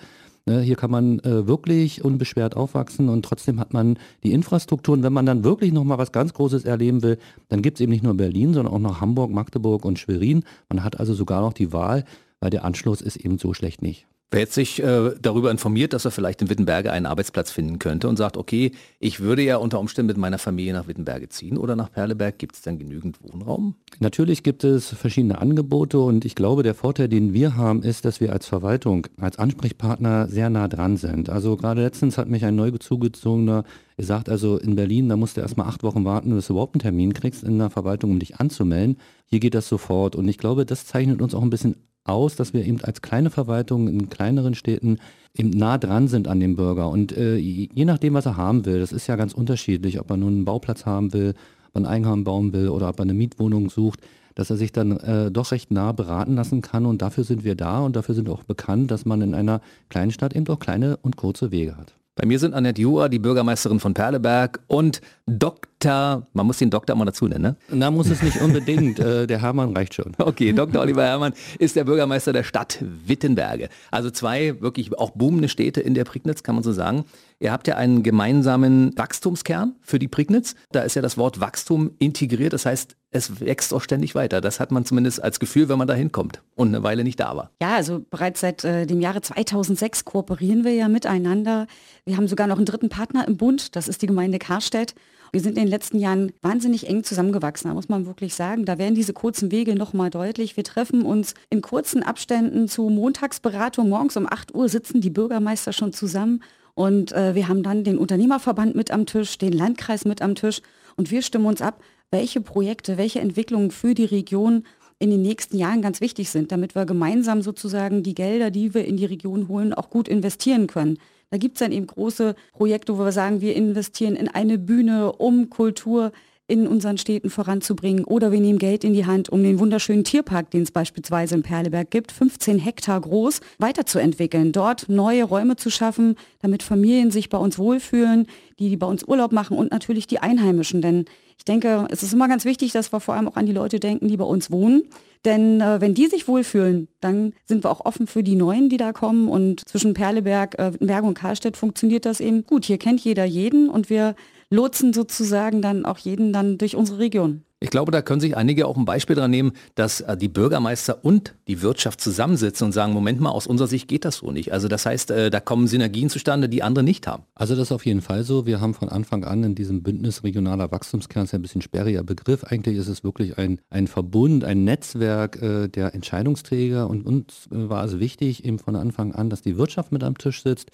Ne, 0.47 0.61
hier 0.61 0.75
kann 0.75 0.91
man 0.91 1.19
äh, 1.21 1.47
wirklich 1.47 2.05
unbeschwert 2.05 2.55
aufwachsen 2.55 3.09
und 3.09 3.25
trotzdem 3.25 3.59
hat 3.59 3.73
man 3.73 3.97
die 4.23 4.31
Infrastruktur. 4.31 4.93
Und 4.93 5.01
wenn 5.01 5.13
man 5.13 5.25
dann 5.25 5.43
wirklich 5.43 5.73
nochmal 5.73 5.97
was 5.97 6.11
ganz 6.11 6.33
Großes 6.33 6.65
erleben 6.65 7.01
will, 7.01 7.17
dann 7.49 7.63
gibt 7.63 7.77
es 7.77 7.81
eben 7.81 7.91
nicht 7.91 8.03
nur 8.03 8.13
Berlin, 8.13 8.53
sondern 8.53 8.71
auch 8.73 8.79
noch 8.79 9.01
Hamburg, 9.01 9.31
Magdeburg 9.31 9.83
und 9.85 9.97
Schwerin. 9.97 10.43
Man 10.69 10.83
hat 10.83 10.99
also 10.99 11.15
sogar 11.15 11.41
noch 11.41 11.53
die 11.53 11.73
Wahl, 11.73 12.05
weil 12.41 12.51
der 12.51 12.63
Anschluss 12.63 13.01
ist 13.01 13.15
eben 13.15 13.39
so 13.39 13.55
schlecht 13.55 13.81
nicht. 13.81 14.05
Wer 14.31 14.41
jetzt 14.41 14.53
sich 14.53 14.81
äh, 14.81 15.11
darüber 15.21 15.51
informiert, 15.51 15.93
dass 15.93 16.03
er 16.03 16.11
vielleicht 16.11 16.41
in 16.41 16.49
Wittenberge 16.49 16.91
einen 16.91 17.05
Arbeitsplatz 17.05 17.51
finden 17.51 17.77
könnte 17.79 18.09
und 18.09 18.17
sagt, 18.17 18.37
okay, 18.37 18.71
ich 18.99 19.19
würde 19.19 19.43
ja 19.43 19.57
unter 19.57 19.79
Umständen 19.79 20.07
mit 20.07 20.17
meiner 20.17 20.39
Familie 20.39 20.73
nach 20.73 20.87
Wittenberge 20.87 21.29
ziehen 21.29 21.57
oder 21.57 21.75
nach 21.75 21.91
Perleberg, 21.91 22.39
gibt 22.39 22.55
es 22.55 22.61
dann 22.61 22.79
genügend 22.79 23.21
Wohnraum? 23.21 23.75
Natürlich 23.99 24.41
gibt 24.41 24.63
es 24.63 24.89
verschiedene 24.89 25.37
Angebote 25.39 25.99
und 25.99 26.25
ich 26.25 26.33
glaube, 26.33 26.63
der 26.63 26.73
Vorteil, 26.73 27.07
den 27.07 27.33
wir 27.33 27.55
haben, 27.55 27.83
ist, 27.83 28.03
dass 28.03 28.19
wir 28.19 28.33
als 28.33 28.47
Verwaltung, 28.47 29.07
als 29.17 29.37
Ansprechpartner 29.37 30.27
sehr 30.27 30.49
nah 30.49 30.67
dran 30.67 30.97
sind. 30.97 31.29
Also 31.29 31.55
gerade 31.55 31.81
letztens 31.81 32.17
hat 32.17 32.27
mich 32.27 32.43
ein 32.45 32.55
neu 32.55 32.71
zugezogener 32.71 33.63
gesagt, 33.95 34.27
also 34.27 34.57
in 34.57 34.75
Berlin, 34.75 35.07
da 35.07 35.17
musst 35.17 35.37
du 35.37 35.41
erstmal 35.41 35.67
acht 35.67 35.83
Wochen 35.83 36.03
warten, 36.03 36.33
bis 36.35 36.47
du 36.47 36.53
überhaupt 36.53 36.75
einen 36.75 36.81
Termin 36.81 37.13
kriegst 37.13 37.43
in 37.43 37.59
der 37.59 37.69
Verwaltung, 37.69 38.11
um 38.11 38.19
dich 38.19 38.37
anzumelden. 38.37 38.97
Hier 39.27 39.39
geht 39.39 39.53
das 39.53 39.69
sofort 39.69 40.15
und 40.15 40.27
ich 40.27 40.37
glaube, 40.37 40.65
das 40.65 40.85
zeichnet 40.85 41.21
uns 41.21 41.35
auch 41.35 41.43
ein 41.43 41.49
bisschen 41.49 41.75
aus, 42.05 42.35
dass 42.35 42.53
wir 42.53 42.65
eben 42.65 42.81
als 42.83 43.01
kleine 43.01 43.29
Verwaltung 43.29 43.87
in 43.87 44.09
kleineren 44.09 44.55
Städten 44.55 44.99
eben 45.33 45.49
nah 45.49 45.77
dran 45.77 46.07
sind 46.07 46.27
an 46.27 46.39
dem 46.39 46.55
Bürger. 46.55 46.89
Und 46.89 47.15
äh, 47.17 47.35
je 47.35 47.85
nachdem, 47.85 48.13
was 48.13 48.25
er 48.25 48.37
haben 48.37 48.65
will, 48.65 48.79
das 48.79 48.93
ist 48.93 49.07
ja 49.07 49.15
ganz 49.15 49.33
unterschiedlich, 49.33 49.99
ob 49.99 50.09
er 50.09 50.17
nun 50.17 50.33
einen 50.33 50.45
Bauplatz 50.45 50.85
haben 50.85 51.11
will, 51.13 51.33
ob 51.69 51.75
er 51.75 51.81
ein 51.81 51.85
Eigenheim 51.85 52.23
bauen 52.23 52.53
will 52.53 52.69
oder 52.69 52.87
ob 52.89 52.99
er 52.99 53.03
eine 53.03 53.13
Mietwohnung 53.13 53.69
sucht, 53.69 53.99
dass 54.35 54.49
er 54.49 54.57
sich 54.57 54.71
dann 54.71 54.91
äh, 54.97 55.31
doch 55.31 55.51
recht 55.51 55.71
nah 55.71 55.91
beraten 55.91 56.35
lassen 56.35 56.61
kann. 56.61 56.85
Und 56.85 57.01
dafür 57.01 57.23
sind 57.23 57.43
wir 57.43 57.55
da 57.55 57.79
und 57.79 57.95
dafür 57.95 58.15
sind 58.15 58.29
auch 58.29 58.43
bekannt, 58.43 58.91
dass 58.91 59.05
man 59.05 59.21
in 59.21 59.33
einer 59.33 59.61
kleinen 59.89 60.11
Stadt 60.11 60.35
eben 60.35 60.47
auch 60.47 60.59
kleine 60.59 60.97
und 60.97 61.17
kurze 61.17 61.51
Wege 61.51 61.77
hat. 61.77 61.95
Bei 62.17 62.25
mir 62.25 62.39
sind 62.39 62.53
Annette 62.53 62.81
Jura, 62.81 63.09
die 63.09 63.19
Bürgermeisterin 63.19 63.81
von 63.81 63.93
Perleberg 63.93 64.61
und 64.67 65.01
Dr., 65.25 66.25
man 66.31 66.47
muss 66.47 66.59
den 66.59 66.69
Doktor 66.69 66.95
mal 66.95 67.03
dazu 67.03 67.27
nennen, 67.27 67.41
ne? 67.41 67.55
Na, 67.69 67.91
muss 67.91 68.09
es 68.09 68.23
nicht 68.23 68.41
unbedingt, 68.41 68.99
äh, 68.99 69.27
der 69.27 69.41
Hermann 69.41 69.75
reicht 69.75 69.95
schon. 69.95 70.13
Okay, 70.17 70.53
Dr. 70.53 70.81
Oliver 70.81 71.03
Hermann 71.03 71.33
ist 71.59 71.75
der 71.75 71.83
Bürgermeister 71.83 72.31
der 72.31 72.43
Stadt 72.43 72.79
Wittenberge. 73.05 73.67
Also 73.91 74.11
zwei 74.11 74.61
wirklich 74.61 74.97
auch 74.97 75.11
boomende 75.11 75.49
Städte 75.49 75.81
in 75.81 75.93
der 75.93 76.05
Prignitz, 76.05 76.41
kann 76.41 76.55
man 76.55 76.63
so 76.63 76.71
sagen. 76.71 77.03
Ihr 77.41 77.51
habt 77.51 77.67
ja 77.67 77.75
einen 77.75 78.01
gemeinsamen 78.01 78.97
Wachstumskern 78.97 79.75
für 79.81 79.99
die 79.99 80.07
Prignitz. 80.07 80.55
Da 80.71 80.83
ist 80.83 80.95
ja 80.95 81.01
das 81.01 81.17
Wort 81.17 81.41
Wachstum 81.41 81.91
integriert. 81.99 82.53
Das 82.53 82.65
heißt, 82.65 82.95
es 83.15 83.39
wächst 83.39 83.73
auch 83.73 83.81
ständig 83.81 84.13
weiter. 84.13 84.41
Das 84.41 84.59
hat 84.59 84.71
man 84.71 84.85
zumindest 84.85 85.23
als 85.23 85.39
Gefühl, 85.39 85.69
wenn 85.69 85.77
man 85.77 85.87
da 85.87 85.93
hinkommt 85.93 86.41
und 86.55 86.67
eine 86.67 86.83
Weile 86.83 87.03
nicht 87.03 87.19
da 87.19 87.35
war. 87.35 87.51
Ja, 87.61 87.75
also 87.75 88.03
bereits 88.09 88.41
seit 88.41 88.63
äh, 88.65 88.85
dem 88.85 88.99
Jahre 88.99 89.21
2006 89.21 90.03
kooperieren 90.03 90.63
wir 90.63 90.73
ja 90.73 90.89
miteinander. 90.89 91.67
Wir 92.05 92.17
haben 92.17 92.27
sogar 92.27 92.47
noch 92.47 92.57
einen 92.57 92.65
dritten 92.65 92.89
Partner 92.89 93.25
im 93.27 93.37
Bund. 93.37 93.75
Das 93.75 93.87
ist 93.87 94.01
die 94.01 94.07
Gemeinde 94.07 94.37
Karstedt. 94.37 94.95
Wir 95.31 95.41
sind 95.41 95.57
in 95.57 95.63
den 95.63 95.69
letzten 95.69 95.97
Jahren 95.97 96.31
wahnsinnig 96.41 96.87
eng 96.87 97.03
zusammengewachsen, 97.03 97.69
da 97.69 97.73
muss 97.73 97.89
man 97.89 98.05
wirklich 98.05 98.35
sagen. 98.35 98.63
Da 98.63 98.77
werden 98.77 98.95
diese 98.95 99.11
kurzen 99.11 99.51
Wege 99.51 99.75
nochmal 99.75 100.09
deutlich. 100.09 100.55
Wir 100.55 100.63
treffen 100.63 101.01
uns 101.01 101.33
in 101.49 101.61
kurzen 101.61 102.03
Abständen 102.03 102.67
zu 102.67 102.89
Montagsberatung. 102.89 103.89
Morgens 103.89 104.15
um 104.15 104.27
8 104.31 104.53
Uhr 104.53 104.69
sitzen 104.69 105.01
die 105.01 105.09
Bürgermeister 105.09 105.73
schon 105.73 105.91
zusammen 105.91 106.41
und 106.73 107.11
äh, 107.13 107.35
wir 107.35 107.47
haben 107.47 107.63
dann 107.63 107.83
den 107.83 107.97
Unternehmerverband 107.97 108.75
mit 108.75 108.91
am 108.91 109.05
Tisch, 109.05 109.37
den 109.37 109.53
Landkreis 109.53 110.05
mit 110.05 110.21
am 110.21 110.35
Tisch 110.35 110.61
und 110.95 111.11
wir 111.11 111.21
stimmen 111.21 111.45
uns 111.45 111.61
ab, 111.61 111.81
welche 112.11 112.41
Projekte, 112.41 112.97
welche 112.97 113.19
Entwicklungen 113.19 113.71
für 113.71 113.93
die 113.93 114.05
Region 114.05 114.63
in 114.99 115.09
den 115.09 115.21
nächsten 115.21 115.57
Jahren 115.57 115.81
ganz 115.81 116.01
wichtig 116.01 116.29
sind, 116.29 116.51
damit 116.51 116.75
wir 116.75 116.85
gemeinsam 116.85 117.41
sozusagen 117.41 118.03
die 118.03 118.15
Gelder, 118.15 118.51
die 118.51 118.73
wir 118.73 118.85
in 118.85 118.97
die 118.97 119.05
Region 119.05 119.47
holen, 119.47 119.73
auch 119.73 119.89
gut 119.89 120.07
investieren 120.07 120.67
können. 120.67 120.97
Da 121.31 121.37
gibt 121.37 121.57
es 121.57 121.59
dann 121.59 121.71
eben 121.71 121.87
große 121.87 122.35
Projekte, 122.53 122.97
wo 122.97 123.03
wir 123.03 123.11
sagen, 123.11 123.41
wir 123.41 123.55
investieren 123.55 124.15
in 124.15 124.29
eine 124.29 124.57
Bühne, 124.57 125.11
um 125.11 125.49
Kultur 125.49 126.11
in 126.47 126.67
unseren 126.67 126.97
Städten 126.97 127.29
voranzubringen. 127.29 128.05
Oder 128.05 128.31
wir 128.31 128.39
nehmen 128.39 128.59
Geld 128.59 128.83
in 128.83 128.93
die 128.93 129.05
Hand, 129.05 129.29
um 129.29 129.41
den 129.41 129.59
wunderschönen 129.59 130.03
Tierpark, 130.03 130.51
den 130.51 130.61
es 130.61 130.71
beispielsweise 130.71 131.35
in 131.35 131.41
Perleberg 131.41 131.89
gibt, 131.89 132.11
15 132.11 132.59
Hektar 132.59 133.01
groß, 133.01 133.41
weiterzuentwickeln. 133.57 134.51
Dort 134.51 134.87
neue 134.87 135.23
Räume 135.23 135.55
zu 135.55 135.71
schaffen, 135.71 136.15
damit 136.41 136.61
Familien 136.61 137.09
sich 137.09 137.29
bei 137.29 137.39
uns 137.39 137.57
wohlfühlen, 137.57 138.27
die, 138.59 138.69
die 138.69 138.77
bei 138.77 138.85
uns 138.85 139.03
Urlaub 139.03 139.31
machen 139.31 139.57
und 139.57 139.71
natürlich 139.71 140.05
die 140.05 140.19
Einheimischen. 140.19 140.83
Denn 140.83 141.05
ich 141.37 141.45
denke, 141.45 141.87
es 141.89 142.01
ist 142.01 142.13
immer 142.13 142.27
ganz 142.27 142.45
wichtig, 142.45 142.71
dass 142.71 142.91
wir 142.91 142.99
vor 142.99 143.13
allem 143.15 143.27
auch 143.27 143.35
an 143.35 143.45
die 143.45 143.51
Leute 143.51 143.79
denken, 143.79 144.07
die 144.07 144.17
bei 144.17 144.25
uns 144.25 144.51
wohnen. 144.51 144.83
Denn 145.25 145.61
äh, 145.61 145.81
wenn 145.81 145.93
die 145.93 146.07
sich 146.07 146.27
wohlfühlen, 146.27 146.87
dann 147.01 147.33
sind 147.45 147.63
wir 147.63 147.71
auch 147.71 147.85
offen 147.85 148.07
für 148.07 148.23
die 148.23 148.35
Neuen, 148.35 148.69
die 148.69 148.77
da 148.77 148.93
kommen. 148.93 149.27
Und 149.27 149.67
zwischen 149.67 149.93
Perleberg, 149.93 150.57
äh, 150.59 150.71
Berg 150.79 151.03
und 151.03 151.15
Karlstedt 151.15 151.57
funktioniert 151.57 152.05
das 152.05 152.19
eben 152.19 152.45
gut. 152.45 152.65
Hier 152.65 152.77
kennt 152.77 153.01
jeder 153.01 153.25
jeden 153.25 153.69
und 153.69 153.89
wir 153.89 154.15
lotsen 154.49 154.93
sozusagen 154.93 155.61
dann 155.61 155.85
auch 155.85 155.97
jeden 155.97 156.33
dann 156.33 156.57
durch 156.57 156.75
unsere 156.75 156.99
Region. 156.99 157.44
Ich 157.61 157.69
glaube, 157.69 157.91
da 157.91 158.01
können 158.01 158.19
sich 158.19 158.35
einige 158.35 158.67
auch 158.67 158.75
ein 158.75 158.83
Beispiel 158.83 159.15
dran 159.15 159.31
nehmen, 159.31 159.53
dass 159.75 160.01
äh, 160.01 160.17
die 160.17 160.27
Bürgermeister 160.27 161.05
und 161.05 161.35
die 161.47 161.61
Wirtschaft 161.61 162.01
zusammensitzen 162.01 162.65
und 162.65 162.73
sagen, 162.73 162.91
Moment 162.91 163.21
mal, 163.21 163.29
aus 163.29 163.47
unserer 163.47 163.67
Sicht 163.67 163.87
geht 163.87 164.03
das 164.03 164.17
so 164.17 164.31
nicht. 164.31 164.51
Also 164.51 164.67
das 164.67 164.85
heißt, 164.85 165.11
äh, 165.11 165.29
da 165.29 165.39
kommen 165.39 165.67
Synergien 165.67 166.09
zustande, 166.09 166.49
die 166.49 166.63
andere 166.63 166.83
nicht 166.83 167.07
haben. 167.07 167.23
Also 167.33 167.55
das 167.55 167.69
ist 167.69 167.71
auf 167.71 167.85
jeden 167.85 168.01
Fall 168.01 168.25
so. 168.25 168.45
Wir 168.45 168.59
haben 168.59 168.73
von 168.73 168.89
Anfang 168.89 169.23
an 169.23 169.43
in 169.43 169.55
diesem 169.55 169.83
Bündnis 169.83 170.23
regionaler 170.23 170.69
Wachstumskern, 170.71 171.23
ist 171.23 171.31
ja 171.31 171.39
ein 171.39 171.43
bisschen 171.43 171.61
sperriger 171.61 172.03
Begriff, 172.03 172.43
eigentlich 172.43 172.77
ist 172.77 172.89
es 172.89 173.05
wirklich 173.05 173.37
ein, 173.37 173.61
ein 173.69 173.87
Verbund, 173.87 174.43
ein 174.43 174.65
Netzwerk 174.65 175.41
äh, 175.41 175.69
der 175.69 175.95
Entscheidungsträger 175.95 176.89
und 176.89 177.05
uns 177.05 177.47
war 177.49 177.85
es 177.85 177.99
wichtig 177.99 178.43
eben 178.43 178.59
von 178.59 178.75
Anfang 178.75 179.13
an, 179.13 179.29
dass 179.29 179.41
die 179.41 179.57
Wirtschaft 179.57 179.93
mit 179.93 180.03
am 180.03 180.17
Tisch 180.17 180.43
sitzt, 180.43 180.71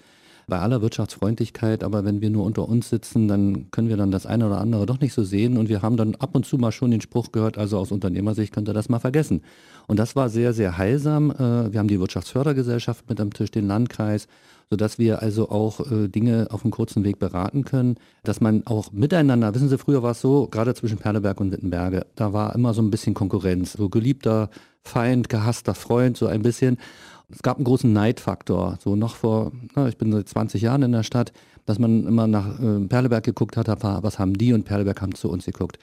bei 0.52 0.58
aller 0.58 0.82
Wirtschaftsfreundlichkeit, 0.82 1.82
aber 1.82 2.04
wenn 2.04 2.20
wir 2.20 2.28
nur 2.28 2.44
unter 2.44 2.68
uns 2.68 2.90
sitzen, 2.90 3.26
dann 3.26 3.70
können 3.70 3.88
wir 3.88 3.96
dann 3.96 4.10
das 4.10 4.26
eine 4.26 4.46
oder 4.46 4.60
andere 4.60 4.84
doch 4.84 5.00
nicht 5.00 5.14
so 5.14 5.24
sehen 5.24 5.56
und 5.56 5.70
wir 5.70 5.80
haben 5.80 5.96
dann 5.96 6.14
ab 6.16 6.34
und 6.34 6.44
zu 6.44 6.58
mal 6.58 6.72
schon 6.72 6.90
den 6.90 7.00
Spruch 7.00 7.32
gehört, 7.32 7.56
also 7.56 7.78
aus 7.78 7.90
Unternehmersicht 7.90 8.52
könnt 8.52 8.68
ihr 8.68 8.74
das 8.74 8.90
mal 8.90 8.98
vergessen. 8.98 9.40
Und 9.86 9.98
das 9.98 10.14
war 10.14 10.28
sehr, 10.28 10.52
sehr 10.52 10.76
heilsam. 10.76 11.30
Äh, 11.30 11.72
wir 11.72 11.78
haben 11.78 11.88
die 11.88 11.98
Wirtschaftsfördergesellschaft 11.98 13.08
mit 13.08 13.18
am 13.18 13.32
Tisch, 13.32 13.50
den 13.50 13.66
Landkreis, 13.66 14.28
sodass 14.68 14.98
wir 14.98 15.22
also 15.22 15.48
auch 15.48 15.90
äh, 15.90 16.08
Dinge 16.08 16.48
auf 16.50 16.64
einem 16.64 16.70
kurzen 16.70 17.02
Weg 17.02 17.18
beraten 17.18 17.64
können, 17.64 17.96
dass 18.22 18.42
man 18.42 18.66
auch 18.66 18.92
miteinander, 18.92 19.54
wissen 19.54 19.70
Sie, 19.70 19.78
früher 19.78 20.02
war 20.02 20.10
es 20.10 20.20
so, 20.20 20.48
gerade 20.48 20.74
zwischen 20.74 20.98
Perleberg 20.98 21.40
und 21.40 21.50
Wittenberge, 21.50 22.04
da 22.14 22.34
war 22.34 22.54
immer 22.54 22.74
so 22.74 22.82
ein 22.82 22.90
bisschen 22.90 23.14
Konkurrenz, 23.14 23.72
so 23.72 23.88
geliebter 23.88 24.50
Feind, 24.82 25.30
gehasster 25.30 25.74
Freund, 25.74 26.18
so 26.18 26.26
ein 26.26 26.42
bisschen 26.42 26.76
es 27.32 27.42
gab 27.42 27.56
einen 27.56 27.64
großen 27.64 27.92
Neidfaktor. 27.92 28.78
So 28.82 28.96
noch 28.96 29.16
vor, 29.16 29.52
na, 29.74 29.88
ich 29.88 29.96
bin 29.96 30.12
seit 30.12 30.28
20 30.28 30.62
Jahren 30.62 30.82
in 30.82 30.92
der 30.92 31.02
Stadt, 31.02 31.32
dass 31.66 31.78
man 31.78 32.06
immer 32.06 32.26
nach 32.26 32.60
äh, 32.60 32.80
Perleberg 32.86 33.24
geguckt 33.24 33.56
hat, 33.56 33.68
was 33.82 34.18
haben 34.18 34.34
die 34.34 34.52
und 34.52 34.64
Perleberg 34.64 35.00
haben 35.00 35.14
zu 35.14 35.30
uns 35.30 35.46
geguckt. 35.46 35.78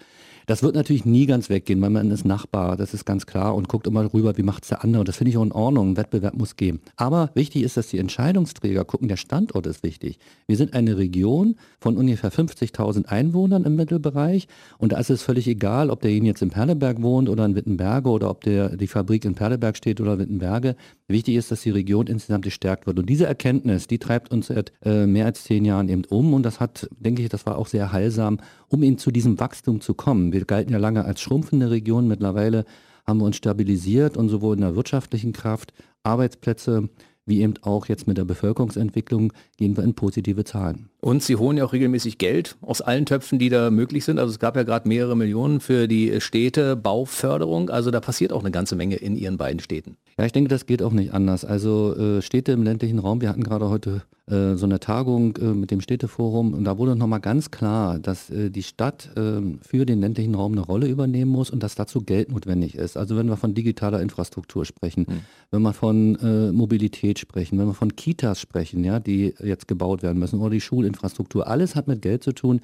Das 0.49 0.63
wird 0.63 0.73
natürlich 0.73 1.05
nie 1.05 1.27
ganz 1.27 1.51
weggehen, 1.51 1.79
weil 1.79 1.91
man 1.91 2.09
ist 2.09 2.25
Nachbar, 2.25 2.75
das 2.75 2.95
ist 2.95 3.05
ganz 3.05 3.27
klar 3.27 3.53
und 3.53 3.69
guckt 3.69 3.85
immer 3.85 4.11
rüber, 4.11 4.35
wie 4.35 4.41
macht 4.41 4.63
es 4.63 4.69
der 4.69 4.83
andere. 4.83 5.03
Das 5.03 5.17
finde 5.17 5.29
ich 5.29 5.37
auch 5.37 5.43
in 5.43 5.51
Ordnung, 5.51 5.91
ein 5.91 5.97
Wettbewerb 5.97 6.33
muss 6.33 6.55
gehen. 6.55 6.79
Aber 6.95 7.29
wichtig 7.35 7.61
ist, 7.61 7.77
dass 7.77 7.89
die 7.89 7.99
Entscheidungsträger 7.99 8.83
gucken, 8.83 9.07
der 9.07 9.17
Standort 9.17 9.67
ist 9.67 9.83
wichtig. 9.83 10.17
Wir 10.47 10.57
sind 10.57 10.73
eine 10.73 10.97
Region 10.97 11.55
von 11.79 11.97
ungefähr 11.97 12.31
50.000 12.31 13.05
Einwohnern 13.05 13.63
im 13.63 13.75
Mittelbereich 13.75 14.47
und 14.79 14.93
da 14.93 14.97
ist 14.97 15.11
es 15.11 15.21
völlig 15.21 15.47
egal, 15.47 15.91
ob 15.91 16.01
derjenige 16.01 16.29
jetzt 16.29 16.41
in 16.41 16.49
Perleberg 16.49 16.99
wohnt 17.03 17.29
oder 17.29 17.45
in 17.45 17.53
Wittenberge 17.53 18.09
oder 18.09 18.31
ob 18.31 18.43
der, 18.43 18.75
die 18.75 18.87
Fabrik 18.87 19.25
in 19.25 19.35
Perleberg 19.35 19.77
steht 19.77 20.01
oder 20.01 20.17
Wittenberge. 20.17 20.75
Wichtig 21.07 21.35
ist, 21.35 21.51
dass 21.51 21.61
die 21.61 21.69
Region 21.69 22.07
insgesamt 22.07 22.43
gestärkt 22.43 22.87
wird. 22.87 22.97
Und 22.97 23.07
diese 23.07 23.27
Erkenntnis, 23.27 23.85
die 23.85 23.99
treibt 23.99 24.31
uns 24.31 24.47
seit 24.47 24.71
äh, 24.83 25.05
mehr 25.05 25.27
als 25.27 25.43
zehn 25.43 25.63
Jahren 25.63 25.89
eben 25.89 26.05
um 26.05 26.33
und 26.33 26.41
das 26.41 26.59
hat, 26.59 26.89
denke 26.97 27.21
ich, 27.21 27.29
das 27.29 27.45
war 27.45 27.59
auch 27.59 27.67
sehr 27.67 27.91
heilsam, 27.91 28.39
um 28.67 28.81
eben 28.81 28.97
zu 28.97 29.11
diesem 29.11 29.39
Wachstum 29.39 29.81
zu 29.81 29.93
kommen. 29.93 30.31
Wir 30.31 30.38
galten 30.47 30.73
ja 30.73 30.79
lange 30.79 31.05
als 31.05 31.21
schrumpfende 31.21 31.69
Region. 31.69 32.07
Mittlerweile 32.07 32.65
haben 33.05 33.19
wir 33.19 33.25
uns 33.25 33.37
stabilisiert 33.37 34.17
und 34.17 34.29
sowohl 34.29 34.55
in 34.55 34.61
der 34.61 34.75
wirtschaftlichen 34.75 35.33
Kraft, 35.33 35.73
Arbeitsplätze, 36.03 36.89
wie 37.25 37.41
eben 37.41 37.55
auch 37.61 37.87
jetzt 37.87 38.07
mit 38.07 38.17
der 38.17 38.25
Bevölkerungsentwicklung 38.25 39.33
gehen 39.57 39.77
wir 39.77 39.83
in 39.83 39.93
positive 39.93 40.43
Zahlen. 40.43 40.89
Und 41.01 41.23
Sie 41.23 41.37
holen 41.37 41.57
ja 41.57 41.63
auch 41.63 41.71
regelmäßig 41.71 42.17
Geld 42.17 42.57
aus 42.61 42.81
allen 42.81 43.05
Töpfen, 43.05 43.39
die 43.39 43.49
da 43.49 43.71
möglich 43.71 44.03
sind. 44.03 44.19
Also 44.19 44.31
es 44.31 44.39
gab 44.39 44.57
ja 44.57 44.63
gerade 44.63 44.87
mehrere 44.87 45.15
Millionen 45.15 45.61
für 45.61 45.87
die 45.87 46.19
Städte, 46.19 46.75
Bauförderung. 46.75 47.69
Also 47.69 47.89
da 47.89 48.01
passiert 48.01 48.33
auch 48.33 48.41
eine 48.41 48.51
ganze 48.51 48.75
Menge 48.75 48.97
in 48.97 49.15
Ihren 49.15 49.37
beiden 49.37 49.61
Städten. 49.61 49.95
Ja, 50.17 50.25
ich 50.25 50.33
denke, 50.33 50.49
das 50.49 50.65
geht 50.65 50.83
auch 50.83 50.91
nicht 50.91 51.13
anders. 51.13 51.45
Also 51.45 51.95
äh, 51.95 52.21
Städte 52.21 52.51
im 52.51 52.63
ländlichen 52.63 52.99
Raum, 52.99 53.21
wir 53.21 53.29
hatten 53.29 53.43
gerade 53.43 53.69
heute 53.69 54.03
äh, 54.29 54.55
so 54.57 54.65
eine 54.65 54.79
Tagung 54.79 55.35
äh, 55.37 55.45
mit 55.45 55.71
dem 55.71 55.81
Städteforum 55.81 56.53
und 56.53 56.63
da 56.63 56.77
wurde 56.77 56.95
nochmal 56.95 57.19
ganz 57.19 57.49
klar, 57.49 57.97
dass 57.97 58.29
äh, 58.29 58.51
die 58.51 58.61
Stadt 58.61 59.09
ähm, 59.17 59.59
für 59.61 59.85
den 59.85 60.01
ländlichen 60.01 60.35
Raum 60.35 60.51
eine 60.51 60.61
Rolle 60.61 60.87
übernehmen 60.87 61.31
muss 61.31 61.49
und 61.49 61.63
dass 61.63 61.75
dazu 61.75 62.01
Geld 62.01 62.31
notwendig 62.31 62.75
ist. 62.75 62.95
Also 62.95 63.17
wenn 63.17 63.27
wir 63.27 63.37
von 63.37 63.55
digitaler 63.55 64.01
Infrastruktur 64.01 64.65
sprechen, 64.65 65.05
mhm. 65.09 65.19
wenn 65.49 65.61
wir 65.63 65.73
von 65.73 66.15
äh, 66.17 66.51
Mobilität 66.51 67.17
sprechen, 67.17 67.57
wenn 67.57 67.67
wir 67.67 67.73
von 67.73 67.95
Kitas 67.95 68.39
sprechen, 68.39 68.83
ja, 68.83 68.99
die 68.99 69.33
jetzt 69.43 69.67
gebaut 69.67 70.03
werden 70.03 70.19
müssen 70.19 70.39
oder 70.39 70.51
die 70.51 70.61
Schulinfrastruktur, 70.89 71.47
alles 71.47 71.75
hat 71.75 71.87
mit 71.87 72.01
Geld 72.01 72.23
zu 72.23 72.33
tun. 72.33 72.61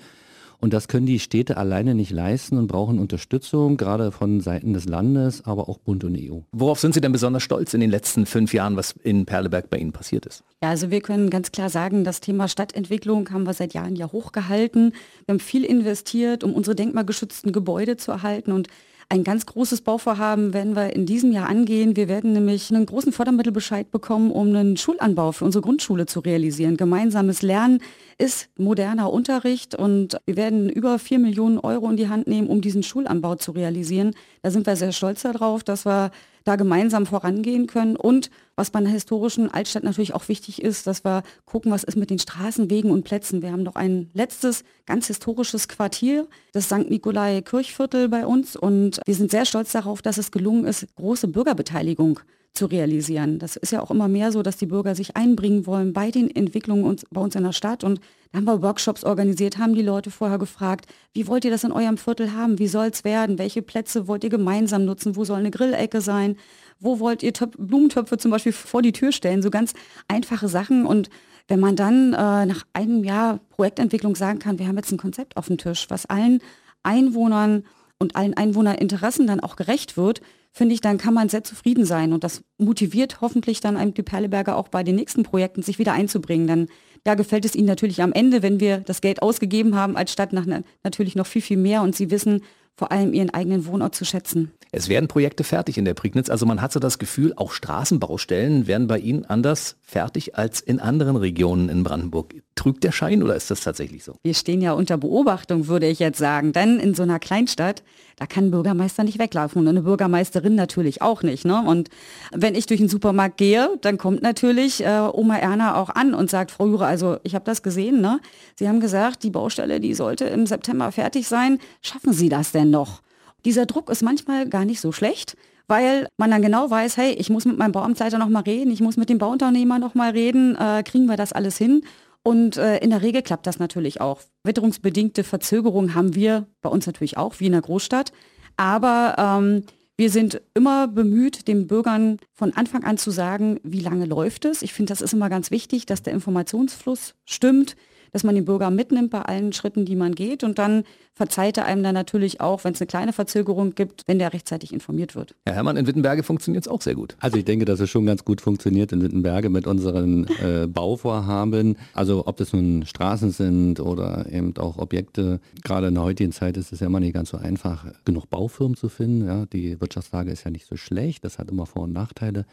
Und 0.62 0.74
das 0.74 0.88
können 0.88 1.06
die 1.06 1.20
Städte 1.20 1.58
alleine 1.58 1.94
nicht 1.96 2.12
leisten 2.12 2.58
und 2.58 2.68
brauchen 2.68 2.98
Unterstützung, 2.98 3.76
gerade 3.76 4.14
von 4.14 4.40
Seiten 4.40 4.74
des 4.74 4.86
Landes, 4.86 5.46
aber 5.46 5.68
auch 5.68 5.78
Bund 5.78 6.06
und 6.06 6.18
EU. 6.18 6.40
Worauf 6.54 6.80
sind 6.80 6.94
Sie 6.94 7.02
denn 7.02 7.12
besonders 7.12 7.44
stolz 7.44 7.74
in 7.74 7.82
den 7.82 7.90
letzten 7.90 8.26
fünf 8.26 8.54
Jahren, 8.54 8.78
was 8.78 8.96
in 9.04 9.26
Perleberg 9.26 9.70
bei 9.70 9.78
Ihnen 9.78 9.92
passiert 9.92 10.26
ist? 10.26 10.44
Ja, 10.64 10.70
also 10.70 10.92
wir 10.92 11.02
können 11.02 11.30
ganz 11.30 11.52
klar 11.52 11.70
sagen, 11.70 12.06
das 12.06 12.22
Thema 12.22 12.48
Stadtentwicklung 12.48 13.30
haben 13.32 13.44
wir 13.44 13.54
seit 13.54 13.74
Jahren 13.74 13.98
ja 13.98 14.10
hochgehalten. 14.12 14.94
Wir 15.26 15.34
haben 15.34 15.40
viel 15.42 15.66
investiert, 15.66 16.44
um 16.46 16.54
unsere 16.54 16.74
denkmalgeschützten 16.74 17.52
Gebäude 17.52 17.98
zu 17.98 18.12
erhalten 18.12 18.54
und 18.54 18.70
ein 19.10 19.24
ganz 19.24 19.46
großes 19.46 19.82
Bauvorhaben 19.82 20.54
werden 20.54 20.76
wir 20.76 20.96
in 20.96 21.06
diesem 21.06 21.32
Jahr 21.32 21.48
angehen. 21.48 21.96
Wir 21.96 22.08
werden 22.08 22.34
nämlich 22.34 22.74
einen 22.74 22.86
großen 22.86 23.12
Fördermittelbescheid 23.12 23.92
bekommen, 23.92 24.32
um 24.32 24.48
einen 24.48 24.78
Schulanbau 24.78 25.32
für 25.32 25.46
unsere 25.46 25.62
Grundschule 25.62 26.06
zu 26.06 26.22
realisieren. 26.22 26.78
Gemeinsames 26.78 27.42
Lernen 27.42 27.82
ist 28.18 28.50
moderner 28.58 29.12
Unterricht 29.12 29.76
und 29.76 30.18
wir 30.26 30.38
werden 30.38 30.70
über 30.70 30.98
vier 31.00 31.20
Millionen 31.20 31.60
Euro 31.60 31.90
in 31.90 31.98
die 31.98 32.10
Hand 32.10 32.28
nehmen, 32.28 32.48
um 32.48 32.62
diesen 32.62 32.84
Schulanbau 32.84 33.36
zu 33.36 33.52
realisieren. 33.52 34.16
Da 34.42 34.52
sind 34.52 34.66
wir 34.66 34.76
sehr 34.76 34.92
stolz 34.92 35.22
darauf, 35.22 35.64
dass 35.64 35.86
wir 35.86 36.12
da 36.46 36.56
gemeinsam 36.56 37.06
vorangehen 37.06 37.68
können. 37.68 37.98
Und 37.98 38.30
was 38.56 38.70
bei 38.70 38.80
einer 38.80 38.90
historischen 38.90 39.52
Altstadt 39.52 39.84
natürlich 39.84 40.14
auch 40.14 40.30
wichtig 40.30 40.62
ist, 40.62 40.88
dass 40.88 41.04
wir 41.04 41.24
gucken, 41.46 41.72
was 41.72 41.84
ist 41.84 41.98
mit 41.98 42.10
den 42.10 42.20
Straßen, 42.20 42.70
Wegen 42.70 42.92
und 42.92 43.04
Plätzen. 43.04 43.42
Wir 43.42 43.52
haben 43.52 43.64
noch 43.64 43.76
ein 43.76 44.10
letztes 44.14 44.64
ganz 44.86 45.08
historisches 45.08 45.68
Quartier, 45.68 46.28
das 46.54 46.66
St. 46.66 46.90
Nikolai 46.90 47.42
Kirchviertel 47.42 48.08
bei 48.08 48.26
uns. 48.26 48.56
Und 48.56 49.02
wir 49.06 49.16
sind 49.16 49.32
sehr 49.32 49.46
stolz 49.46 49.74
darauf, 49.74 50.02
dass 50.02 50.18
es 50.18 50.32
gelungen 50.32 50.66
ist, 50.66 50.88
große 50.96 51.28
Bürgerbeteiligung 51.28 52.20
zu 52.56 52.66
realisieren. 52.66 53.40
Das 53.40 53.56
ist 53.56 53.72
ja 53.72 53.82
auch 53.82 53.92
immer 53.92 54.08
mehr 54.08 54.32
so, 54.32 54.42
dass 54.42 54.58
die 54.58 54.66
Bürger 54.66 54.96
sich 54.96 55.16
einbringen 55.16 55.66
wollen 55.66 55.94
bei 55.94 56.12
den 56.12 56.34
Entwicklungen 56.34 56.84
uns, 56.84 57.06
bei 57.12 57.22
uns 57.22 57.36
in 57.36 57.44
der 57.44 57.52
Stadt. 57.52 57.84
Und 57.84 58.00
da 58.32 58.38
haben 58.38 58.46
wir 58.46 58.62
Workshops 58.62 59.04
organisiert, 59.04 59.58
haben 59.58 59.76
die 59.76 59.82
Leute 59.82 60.12
vorher 60.12 60.38
gefragt, 60.38 60.86
wie 61.14 61.28
wollt 61.28 61.46
ihr 61.46 61.52
das 61.52 61.64
in 61.64 61.72
eurem 61.72 61.98
Viertel 61.98 62.34
haben? 62.34 62.60
Wie 62.60 62.68
soll 62.68 62.88
es 62.88 63.04
werden? 63.04 63.38
Welche 63.38 63.62
Plätze 63.62 64.08
wollt 64.08 64.24
ihr 64.24 64.30
gemeinsam 64.30 64.86
nutzen? 64.86 65.16
Wo 65.16 65.26
soll 65.26 65.40
eine 65.40 65.52
Grillecke 65.52 66.02
sein? 66.02 66.38
Wo 66.80 67.00
wollt 67.00 67.24
ihr 67.24 67.34
Töp 67.34 67.56
Blumentöpfe 67.58 68.18
zum 68.18 68.32
Beispiel 68.32 68.54
vor 68.54 68.82
die 68.82 68.92
Tür 68.92 69.12
stellen? 69.12 69.42
So 69.42 69.50
ganz 69.50 69.74
einfache 70.08 70.48
Sachen. 70.48 70.86
Und 70.86 71.10
wenn 71.48 71.60
man 71.60 71.76
dann 71.76 72.14
äh, 72.14 72.46
nach 72.46 72.66
einem 72.74 73.04
Jahr 73.04 73.40
Projektentwicklung 73.50 74.16
sagen 74.16 74.40
kann, 74.40 74.60
wir 74.60 74.68
haben 74.68 74.78
jetzt 74.78 74.92
ein 74.92 74.98
Konzept 74.98 75.38
auf 75.38 75.48
dem 75.48 75.58
Tisch, 75.58 75.86
was 75.90 76.06
allen 76.06 76.40
Einwohnern 76.84 77.64
und 78.00 78.16
allen 78.16 78.34
Einwohnerinteressen 78.34 79.28
dann 79.28 79.40
auch 79.40 79.56
gerecht 79.56 79.98
wird, 79.98 80.22
finde 80.56 80.74
ich, 80.74 80.82
dann 80.82 80.98
kann 80.98 81.14
man 81.14 81.28
sehr 81.28 81.44
zufrieden 81.44 81.86
sein. 81.86 82.14
Und 82.14 82.24
das 82.24 82.42
motiviert 82.58 83.20
hoffentlich 83.20 83.60
dann 83.60 83.76
einem 83.76 83.94
die 83.94 84.04
Perleberger 84.04 84.56
auch 84.56 84.70
bei 84.70 84.84
den 84.84 84.96
nächsten 84.96 85.24
Projekten 85.24 85.62
sich 85.62 85.80
wieder 85.80 85.94
einzubringen. 85.94 86.48
Dann 86.48 86.68
ja, 87.06 87.14
gefällt 87.14 87.46
es 87.46 87.56
ihnen 87.56 87.68
natürlich 87.68 88.02
am 88.02 88.14
Ende, 88.14 88.42
wenn 88.42 88.60
wir 88.60 88.80
das 88.80 89.02
Geld 89.02 89.22
ausgegeben 89.22 89.76
haben 89.76 89.98
als 89.98 90.14
Stadt 90.14 90.34
nach, 90.34 90.46
natürlich 90.84 91.16
noch 91.16 91.28
viel, 91.28 91.42
viel 91.42 91.58
mehr 91.58 91.82
und 91.82 91.96
sie 91.96 92.10
wissen 92.10 92.42
vor 92.78 92.92
allem 92.92 93.14
ihren 93.14 93.30
eigenen 93.30 93.66
Wohnort 93.66 93.96
zu 93.96 94.06
schätzen. 94.06 94.52
Es 94.72 94.90
werden 94.90 95.08
Projekte 95.08 95.44
fertig 95.44 95.78
in 95.78 95.86
der 95.86 95.94
Prignitz. 95.94 96.30
Also 96.30 96.46
man 96.46 96.62
hat 96.62 96.72
so 96.72 96.80
das 96.80 97.00
Gefühl, 97.00 97.34
auch 97.36 97.52
Straßenbaustellen 97.52 98.68
werden 98.68 98.88
bei 98.88 99.00
Ihnen 99.00 99.24
anders 99.26 99.78
fertig 99.82 100.36
als 100.36 100.60
in 100.60 100.80
anderen 100.80 101.16
Regionen 101.16 101.70
in 101.70 101.84
Brandenburg. 101.84 102.34
Trügt 102.56 102.86
der 102.86 102.94
Schein 102.94 103.22
oder 103.22 103.36
ist 103.36 103.52
das 103.52 103.62
tatsächlich 103.62 104.06
so? 104.06 104.16
Wir 104.24 104.34
stehen 104.34 104.62
ja 104.62 104.72
unter 104.72 104.98
Beobachtung, 104.98 105.68
würde 105.68 105.88
ich 105.88 106.00
jetzt 106.00 106.18
sagen. 106.18 106.54
Denn 106.54 106.80
in 106.80 106.96
so 106.96 107.04
einer 107.04 107.20
Kleinstadt, 107.20 107.84
da 108.16 108.26
kann 108.26 108.46
ein 108.46 108.52
Bürgermeister 108.52 109.04
nicht 109.04 109.20
weglaufen 109.20 109.62
und 109.62 109.68
eine 109.68 109.82
Bürgermeisterin 109.82 110.56
natürlich 110.56 111.02
auch 111.02 111.22
nicht. 111.22 111.44
Ne? 111.44 111.62
Und 111.62 111.90
wenn 112.32 112.56
ich 112.56 112.66
durch 112.66 112.80
den 112.80 112.88
Supermarkt 112.88 113.38
gehe, 113.38 113.70
dann 113.82 113.98
kommt 113.98 114.22
natürlich 114.22 114.82
äh, 114.82 115.10
Oma 115.12 115.38
Erna 115.38 115.76
auch 115.76 115.90
an 115.90 116.14
und 116.14 116.30
sagt, 116.30 116.50
Frau 116.50 116.66
Jure, 116.66 116.86
also 116.86 117.18
ich 117.24 117.36
habe 117.36 117.44
das 117.44 117.62
gesehen. 117.62 118.00
Ne? 118.00 118.22
Sie 118.56 118.70
haben 118.70 118.80
gesagt, 118.80 119.24
die 119.24 119.32
Baustelle, 119.32 119.82
die 119.82 119.94
sollte 119.94 120.24
im 120.24 120.46
September 120.46 120.94
fertig 120.94 121.28
sein. 121.28 121.60
Schaffen 121.82 122.14
Sie 122.14 122.30
das 122.30 122.54
denn 122.54 122.70
noch? 122.70 123.02
Dieser 123.44 123.66
Druck 123.66 123.90
ist 123.90 124.02
manchmal 124.02 124.48
gar 124.48 124.64
nicht 124.64 124.80
so 124.80 124.94
schlecht, 124.94 125.36
weil 125.68 126.08
man 126.18 126.32
dann 126.32 126.42
genau 126.42 126.70
weiß, 126.70 126.96
hey, 126.96 127.12
ich 127.12 127.30
muss 127.30 127.46
mit 127.46 127.58
meinem 127.58 127.74
Bauamtsleiter 127.74 128.18
noch 128.18 128.30
mal 128.30 128.44
reden, 128.44 128.72
ich 128.72 128.80
muss 128.80 128.98
mit 128.98 129.10
dem 129.10 129.18
Bauunternehmer 129.18 129.78
noch 129.78 129.94
mal 129.94 130.12
reden, 130.12 130.56
äh, 130.56 130.84
kriegen 130.84 131.06
wir 131.06 131.18
das 131.18 131.34
alles 131.34 131.58
hin? 131.58 131.84
Und 132.28 132.58
äh, 132.58 132.80
in 132.80 132.90
der 132.90 133.04
Regel 133.04 133.22
klappt 133.22 133.46
das 133.46 133.60
natürlich 133.60 134.02
auch. 134.02 134.20
Witterungsbedingte 134.44 135.24
Verzögerungen 135.24 135.94
haben 135.94 136.16
wir 136.16 136.48
bei 136.64 136.70
uns 136.70 136.88
natürlich 136.88 137.18
auch, 137.18 137.40
wie 137.40 137.46
in 137.46 137.52
der 137.52 137.62
Großstadt. 137.62 138.12
Aber 138.58 139.16
ähm, 139.20 139.64
wir 139.96 140.10
sind 140.10 140.42
immer 140.56 140.88
bemüht, 140.88 141.48
den 141.48 141.68
Bürgern 141.68 142.18
von 142.34 142.52
Anfang 142.54 142.84
an 142.84 142.98
zu 142.98 143.12
sagen, 143.12 143.60
wie 143.62 143.80
lange 143.80 144.06
läuft 144.06 144.46
es. 144.46 144.64
Ich 144.64 144.74
finde, 144.74 144.90
das 144.90 145.02
ist 145.02 145.14
immer 145.14 145.30
ganz 145.30 145.52
wichtig, 145.52 145.86
dass 145.86 146.02
der 146.02 146.14
Informationsfluss 146.14 147.14
stimmt 147.26 147.76
dass 148.16 148.24
man 148.24 148.34
den 148.34 148.46
Bürger 148.46 148.72
mitnimmt 148.72 149.10
bei 149.10 149.22
allen 149.24 149.52
Schritten, 149.52 149.84
die 149.84 149.98
man 149.98 150.16
geht. 150.16 150.46
Und 150.46 150.58
dann 150.58 150.86
verzeiht 151.16 151.58
er 151.58 151.66
einem 151.66 151.84
dann 151.84 151.96
natürlich 151.96 152.40
auch, 152.40 152.64
wenn 152.64 152.72
es 152.72 152.80
eine 152.80 152.88
kleine 152.88 153.12
Verzögerung 153.12 153.76
gibt, 153.76 154.04
wenn 154.08 154.20
der 154.20 154.32
rechtzeitig 154.32 154.72
informiert 154.72 155.16
wird. 155.16 155.36
Herr 155.46 155.56
Hermann, 155.56 155.76
in 155.76 155.86
Wittenberge 155.86 156.24
funktioniert 156.24 156.66
es 156.66 156.72
auch 156.72 156.82
sehr 156.82 156.96
gut. 156.96 157.18
Also 157.20 157.36
ich 157.36 157.44
denke, 157.44 157.66
dass 157.66 157.82
es 157.82 157.90
schon 157.90 158.06
ganz 158.06 158.24
gut 158.24 158.40
funktioniert 158.40 158.94
in 158.94 159.02
Wittenberge 159.02 159.50
mit 159.50 159.68
unseren 159.68 160.28
äh, 160.42 160.66
Bauvorhaben. 160.70 161.76
Also 161.94 162.26
ob 162.26 162.38
das 162.38 162.54
nun 162.54 162.86
Straßen 162.86 163.32
sind 163.32 163.82
oder 163.82 164.32
eben 164.32 164.56
auch 164.60 164.78
Objekte. 164.78 165.42
Gerade 165.66 165.88
in 165.88 165.96
der 165.96 166.04
heutigen 166.04 166.32
Zeit 166.32 166.56
ist 166.56 166.72
es 166.72 166.80
ja 166.80 166.88
immer 166.88 167.02
nicht 167.02 167.16
ganz 167.16 167.32
so 167.32 167.38
einfach, 167.38 167.86
genug 168.06 168.30
Baufirmen 168.30 168.78
zu 168.78 168.88
finden. 168.88 169.28
Ja, 169.28 169.46
die 169.46 169.82
Wirtschaftslage 169.82 170.32
ist 170.32 170.46
ja 170.46 170.52
nicht 170.52 170.68
so 170.68 170.78
schlecht. 170.78 171.26
Das 171.26 171.38
hat 171.38 171.52
immer 171.52 171.66
Vor- 171.66 171.84
und 171.84 171.92
Nachteile. 171.92 172.46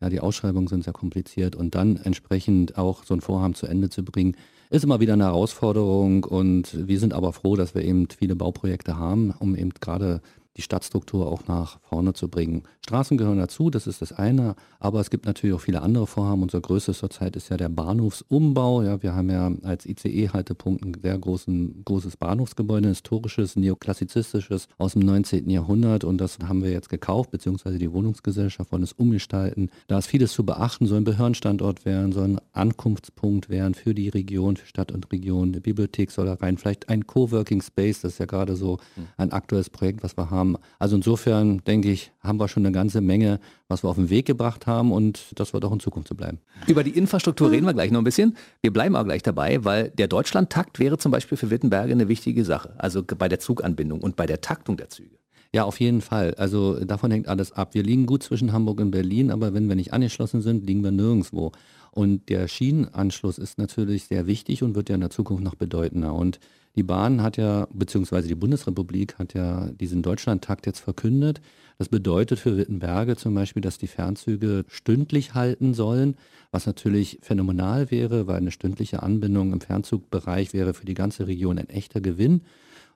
Ja, 0.00 0.08
die 0.08 0.20
Ausschreibungen 0.20 0.66
sind 0.66 0.84
sehr 0.84 0.94
kompliziert 0.94 1.56
und 1.56 1.74
dann 1.74 1.96
entsprechend 1.96 2.78
auch 2.78 3.04
so 3.04 3.12
ein 3.12 3.20
Vorhaben 3.20 3.54
zu 3.54 3.66
Ende 3.66 3.90
zu 3.90 4.02
bringen, 4.02 4.34
ist 4.70 4.84
immer 4.84 5.00
wieder 5.00 5.14
eine 5.14 5.24
Herausforderung 5.24 6.24
und 6.24 6.86
wir 6.86 6.98
sind 7.00 7.12
aber 7.12 7.32
froh, 7.32 7.56
dass 7.56 7.74
wir 7.74 7.82
eben 7.82 8.06
viele 8.08 8.36
Bauprojekte 8.36 8.96
haben, 8.96 9.34
um 9.38 9.56
eben 9.56 9.70
gerade 9.80 10.20
die 10.56 10.62
Stadtstruktur 10.62 11.30
auch 11.30 11.46
nach 11.46 11.78
vorne 11.82 12.12
zu 12.12 12.28
bringen. 12.28 12.64
Straßen 12.84 13.16
gehören 13.16 13.38
dazu, 13.38 13.70
das 13.70 13.86
ist 13.86 14.02
das 14.02 14.12
eine, 14.12 14.56
aber 14.80 15.00
es 15.00 15.10
gibt 15.10 15.26
natürlich 15.26 15.54
auch 15.54 15.60
viele 15.60 15.82
andere 15.82 16.08
Vorhaben. 16.08 16.42
Unser 16.42 16.60
größtes 16.60 16.98
zurzeit 16.98 17.36
ist 17.36 17.50
ja 17.50 17.56
der 17.56 17.68
Bahnhofsumbau. 17.68 18.82
Ja, 18.82 19.00
wir 19.00 19.14
haben 19.14 19.30
ja 19.30 19.52
als 19.62 19.86
ICE-Haltepunkt 19.86 20.84
ein 20.84 20.96
sehr 21.00 21.16
großen, 21.16 21.84
großes 21.84 22.16
Bahnhofsgebäude, 22.16 22.88
ein 22.88 22.94
historisches, 22.94 23.54
neoklassizistisches 23.54 24.66
aus 24.76 24.94
dem 24.94 25.02
19. 25.02 25.48
Jahrhundert 25.48 26.02
und 26.02 26.18
das 26.18 26.38
haben 26.40 26.64
wir 26.64 26.72
jetzt 26.72 26.88
gekauft, 26.88 27.30
beziehungsweise 27.30 27.78
die 27.78 27.92
Wohnungsgesellschaft 27.92 28.72
wollen 28.72 28.82
es 28.82 28.92
umgestalten. 28.92 29.70
Da 29.86 29.98
ist 29.98 30.08
vieles 30.08 30.32
zu 30.32 30.44
beachten, 30.44 30.86
soll 30.86 30.98
ein 30.98 31.04
Behördenstandort 31.04 31.84
werden, 31.84 32.10
soll 32.10 32.24
ein 32.24 32.40
Ankunftspunkt 32.52 33.50
werden 33.50 33.74
für 33.74 33.94
die 33.94 34.08
Region, 34.08 34.56
für 34.56 34.66
Stadt 34.66 34.90
und 34.90 35.12
Region. 35.12 35.50
Eine 35.50 35.60
Bibliothek 35.60 36.10
soll 36.10 36.26
da 36.26 36.34
rein, 36.34 36.58
vielleicht 36.58 36.88
ein 36.88 37.06
Coworking 37.06 37.62
Space, 37.62 38.00
das 38.00 38.14
ist 38.14 38.18
ja 38.18 38.26
gerade 38.26 38.56
so 38.56 38.78
ein 39.16 39.30
aktuelles 39.30 39.70
Projekt, 39.70 40.02
was 40.02 40.16
wir 40.16 40.30
haben. 40.30 40.39
Also 40.78 40.96
insofern 40.96 41.62
denke 41.64 41.90
ich, 41.90 42.12
haben 42.20 42.38
wir 42.38 42.48
schon 42.48 42.64
eine 42.64 42.72
ganze 42.72 43.00
Menge, 43.00 43.40
was 43.68 43.84
wir 43.84 43.88
auf 43.88 43.96
den 43.96 44.10
Weg 44.10 44.26
gebracht 44.26 44.66
haben 44.66 44.92
und 44.92 45.32
das 45.36 45.52
wird 45.52 45.64
auch 45.64 45.72
in 45.72 45.80
Zukunft 45.80 46.08
so 46.08 46.14
bleiben. 46.14 46.38
Über 46.66 46.84
die 46.84 46.90
Infrastruktur 46.90 47.50
reden 47.50 47.66
wir 47.66 47.74
gleich 47.74 47.90
noch 47.90 48.00
ein 48.00 48.04
bisschen. 48.04 48.36
Wir 48.62 48.72
bleiben 48.72 48.96
auch 48.96 49.04
gleich 49.04 49.22
dabei, 49.22 49.64
weil 49.64 49.90
der 49.90 50.08
Deutschlandtakt 50.08 50.78
wäre 50.78 50.98
zum 50.98 51.12
Beispiel 51.12 51.38
für 51.38 51.50
Wittenberge 51.50 51.92
eine 51.92 52.08
wichtige 52.08 52.44
Sache, 52.44 52.74
also 52.78 53.02
bei 53.02 53.28
der 53.28 53.40
Zuganbindung 53.40 54.00
und 54.00 54.16
bei 54.16 54.26
der 54.26 54.40
Taktung 54.40 54.76
der 54.76 54.88
Züge. 54.88 55.16
Ja, 55.52 55.64
auf 55.64 55.80
jeden 55.80 56.00
Fall. 56.00 56.34
Also 56.34 56.84
davon 56.84 57.10
hängt 57.10 57.26
alles 57.26 57.50
ab. 57.52 57.74
Wir 57.74 57.82
liegen 57.82 58.06
gut 58.06 58.22
zwischen 58.22 58.52
Hamburg 58.52 58.80
und 58.80 58.92
Berlin, 58.92 59.32
aber 59.32 59.52
wenn 59.52 59.68
wir 59.68 59.74
nicht 59.74 59.92
angeschlossen 59.92 60.42
sind, 60.42 60.64
liegen 60.64 60.84
wir 60.84 60.92
nirgendwo. 60.92 61.50
Und 61.90 62.28
der 62.28 62.46
Schienenanschluss 62.46 63.38
ist 63.38 63.58
natürlich 63.58 64.04
sehr 64.04 64.28
wichtig 64.28 64.62
und 64.62 64.76
wird 64.76 64.88
ja 64.88 64.94
in 64.94 65.00
der 65.00 65.10
Zukunft 65.10 65.42
noch 65.42 65.56
bedeutender. 65.56 66.14
Und 66.14 66.38
die 66.76 66.82
Bahn 66.82 67.22
hat 67.22 67.36
ja, 67.36 67.66
beziehungsweise 67.72 68.28
die 68.28 68.34
Bundesrepublik 68.34 69.18
hat 69.18 69.34
ja 69.34 69.68
diesen 69.72 70.02
Deutschlandtakt 70.02 70.66
jetzt 70.66 70.80
verkündet. 70.80 71.40
Das 71.78 71.88
bedeutet 71.88 72.38
für 72.38 72.56
Wittenberge 72.56 73.16
zum 73.16 73.34
Beispiel, 73.34 73.62
dass 73.62 73.78
die 73.78 73.86
Fernzüge 73.86 74.64
stündlich 74.68 75.34
halten 75.34 75.74
sollen, 75.74 76.16
was 76.50 76.66
natürlich 76.66 77.18
phänomenal 77.22 77.90
wäre, 77.90 78.26
weil 78.26 78.36
eine 78.36 78.50
stündliche 78.50 79.02
Anbindung 79.02 79.52
im 79.52 79.60
Fernzugbereich 79.60 80.52
wäre 80.52 80.74
für 80.74 80.86
die 80.86 80.94
ganze 80.94 81.26
Region 81.26 81.58
ein 81.58 81.70
echter 81.70 82.00
Gewinn 82.00 82.42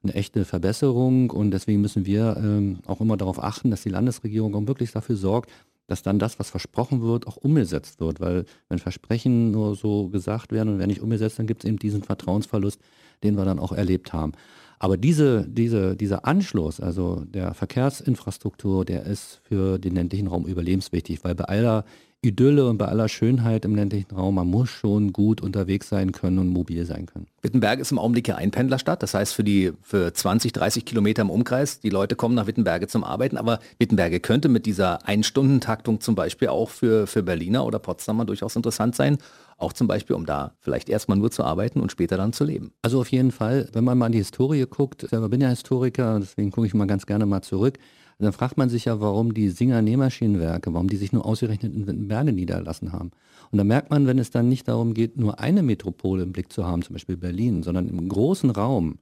eine 0.04 0.14
echte 0.14 0.45
Verbesserung 0.45 1.31
und 1.31 1.50
deswegen 1.50 1.81
müssen 1.81 2.07
wir 2.07 2.37
ähm, 2.38 2.78
auch 2.87 3.00
immer 3.00 3.16
darauf 3.16 3.43
achten, 3.43 3.71
dass 3.71 3.83
die 3.83 3.88
Landesregierung 3.88 4.54
auch 4.54 4.66
wirklich 4.66 4.93
dafür 4.93 5.16
sorgt, 5.16 5.50
dass 5.87 6.03
dann 6.03 6.19
das, 6.19 6.38
was 6.38 6.50
versprochen 6.50 7.03
wird, 7.03 7.26
auch 7.26 7.37
umgesetzt 7.37 8.00
wird. 8.00 8.21
Weil 8.21 8.45
wenn 8.69 8.79
Versprechen 8.79 9.50
nur 9.50 9.75
so 9.75 10.09
gesagt 10.09 10.53
werden 10.53 10.71
und 10.71 10.79
werden 10.79 10.91
nicht 10.91 11.03
umgesetzt, 11.03 11.38
dann 11.38 11.47
gibt 11.47 11.64
es 11.64 11.69
eben 11.69 11.79
diesen 11.79 12.03
Vertrauensverlust, 12.03 12.81
den 13.23 13.37
wir 13.37 13.45
dann 13.45 13.59
auch 13.59 13.73
erlebt 13.73 14.12
haben. 14.12 14.33
Aber 14.79 14.97
diese, 14.97 15.47
diese, 15.49 15.97
dieser 15.97 16.26
Anschluss, 16.26 16.81
also 16.81 17.25
der 17.25 17.55
Verkehrsinfrastruktur, 17.55 18.85
der 18.85 19.05
ist 19.05 19.41
für 19.45 19.79
den 19.79 19.95
ländlichen 19.95 20.26
Raum 20.26 20.47
überlebenswichtig, 20.47 21.25
weil 21.25 21.35
bei 21.35 21.45
aller 21.45 21.85
Idylle 22.25 22.69
und 22.69 22.78
bei 22.78 22.87
aller 22.87 23.09
Schönheit 23.09 23.64
im 23.64 23.75
ländlichen 23.75 24.14
Raum, 24.14 24.37
man 24.37 24.49
muss 24.49 24.71
schon 24.71 25.12
gut 25.12 25.40
unterwegs 25.40 25.88
sein 25.88 26.12
können 26.12 26.38
und 26.38 26.49
mobil 26.49 26.87
sein 26.87 27.07
können. 27.07 27.26
Wittenberg 27.43 27.78
ist 27.78 27.93
im 27.93 27.99
Augenblick 27.99 28.28
ja 28.28 28.37
Einpendlerstadt, 28.37 29.02
das 29.02 29.14
heißt 29.14 29.35
für 29.35 29.45
die 29.45 29.73
für 29.83 30.12
20, 30.12 30.52
30 30.52 30.85
Kilometer 30.85 31.23
im 31.23 31.31
Umkreis, 31.31 31.81
die 31.81 31.90
Leute 31.90 32.16
kommen 32.16 32.35
nach 32.35 32.47
Wittenberge 32.47 32.87
zum 32.87 33.04
Arbeiten, 33.04 33.37
aber 33.37 33.61
Wittenberge 33.78 34.21
könnte 34.21 34.49
mit 34.49 34.66
dieser 34.66 35.07
Ein-Stunden-Taktung 35.07 36.00
zum 36.00 36.14
Beispiel 36.14 36.49
auch 36.49 36.71
für, 36.71 37.07
für 37.07 37.23
Berliner 37.23 37.66
oder 37.66 37.78
Potsdamer 37.78 38.25
durchaus 38.25 38.57
interessant 38.57 38.97
sein, 38.97 39.19
auch 39.59 39.73
zum 39.73 39.87
Beispiel, 39.87 40.16
um 40.16 40.26
da 40.26 40.52
vielleicht 40.61 40.88
erstmal 40.88 41.19
nur 41.19 41.31
zu 41.31 41.45
arbeiten 41.45 41.81
und 41.81 41.93
später 41.93 42.16
dann 42.16 42.33
zu 42.33 42.45
leben. 42.45 42.73
Also 42.83 43.00
auf 43.00 43.11
jeden 43.11 43.31
Fall, 43.31 43.69
wenn 43.73 43.85
man 43.85 43.99
mal 43.99 44.07
in 44.07 44.12
die 44.12 44.19
Historie 44.19 44.66
guckt, 44.66 45.02
ich 45.02 45.11
selber 45.11 45.28
bin 45.28 45.40
ja 45.40 45.49
Historiker, 45.49 46.19
deswegen 46.21 46.50
gucke 46.50 46.66
ich 46.66 46.75
mal 46.75 46.87
ganz 46.87 47.07
gerne 47.07 47.26
mal 47.26 47.43
zurück, 47.43 47.78
dann 48.25 48.33
fragt 48.33 48.57
man 48.57 48.69
sich 48.69 48.87
ja, 48.87 49.00
warum 49.00 49.35
die 49.35 49.49
Singer 49.49 49.83
Nähmaschinenwerke, 49.83 50.73
warum 50.75 50.88
die 50.88 50.97
sich 50.97 51.12
nur 51.12 51.25
ausgerechnet 51.25 51.75
in 51.75 51.87
Wittenberge 51.87 52.33
niederlassen 52.33 52.93
haben. 52.93 53.11
Und 53.50 53.59
da 53.59 53.64
merkt 53.64 53.90
man, 53.90 54.07
wenn 54.07 54.19
es 54.19 54.31
dann 54.31 54.49
nicht 54.49 54.66
darum 54.69 54.95
geht, 54.95 55.16
nur 55.16 55.38
eine 55.40 55.62
Metropole 55.62 56.23
im 56.23 56.33
Blick 56.33 56.52
zu 56.52 56.64
haben, 56.66 56.83
zum 56.83 56.95
Beispiel 56.95 57.16
Berlin, 57.16 57.62
sondern 57.62 57.88
im 57.88 58.09
großen 58.09 58.50
Raum, 58.50 58.99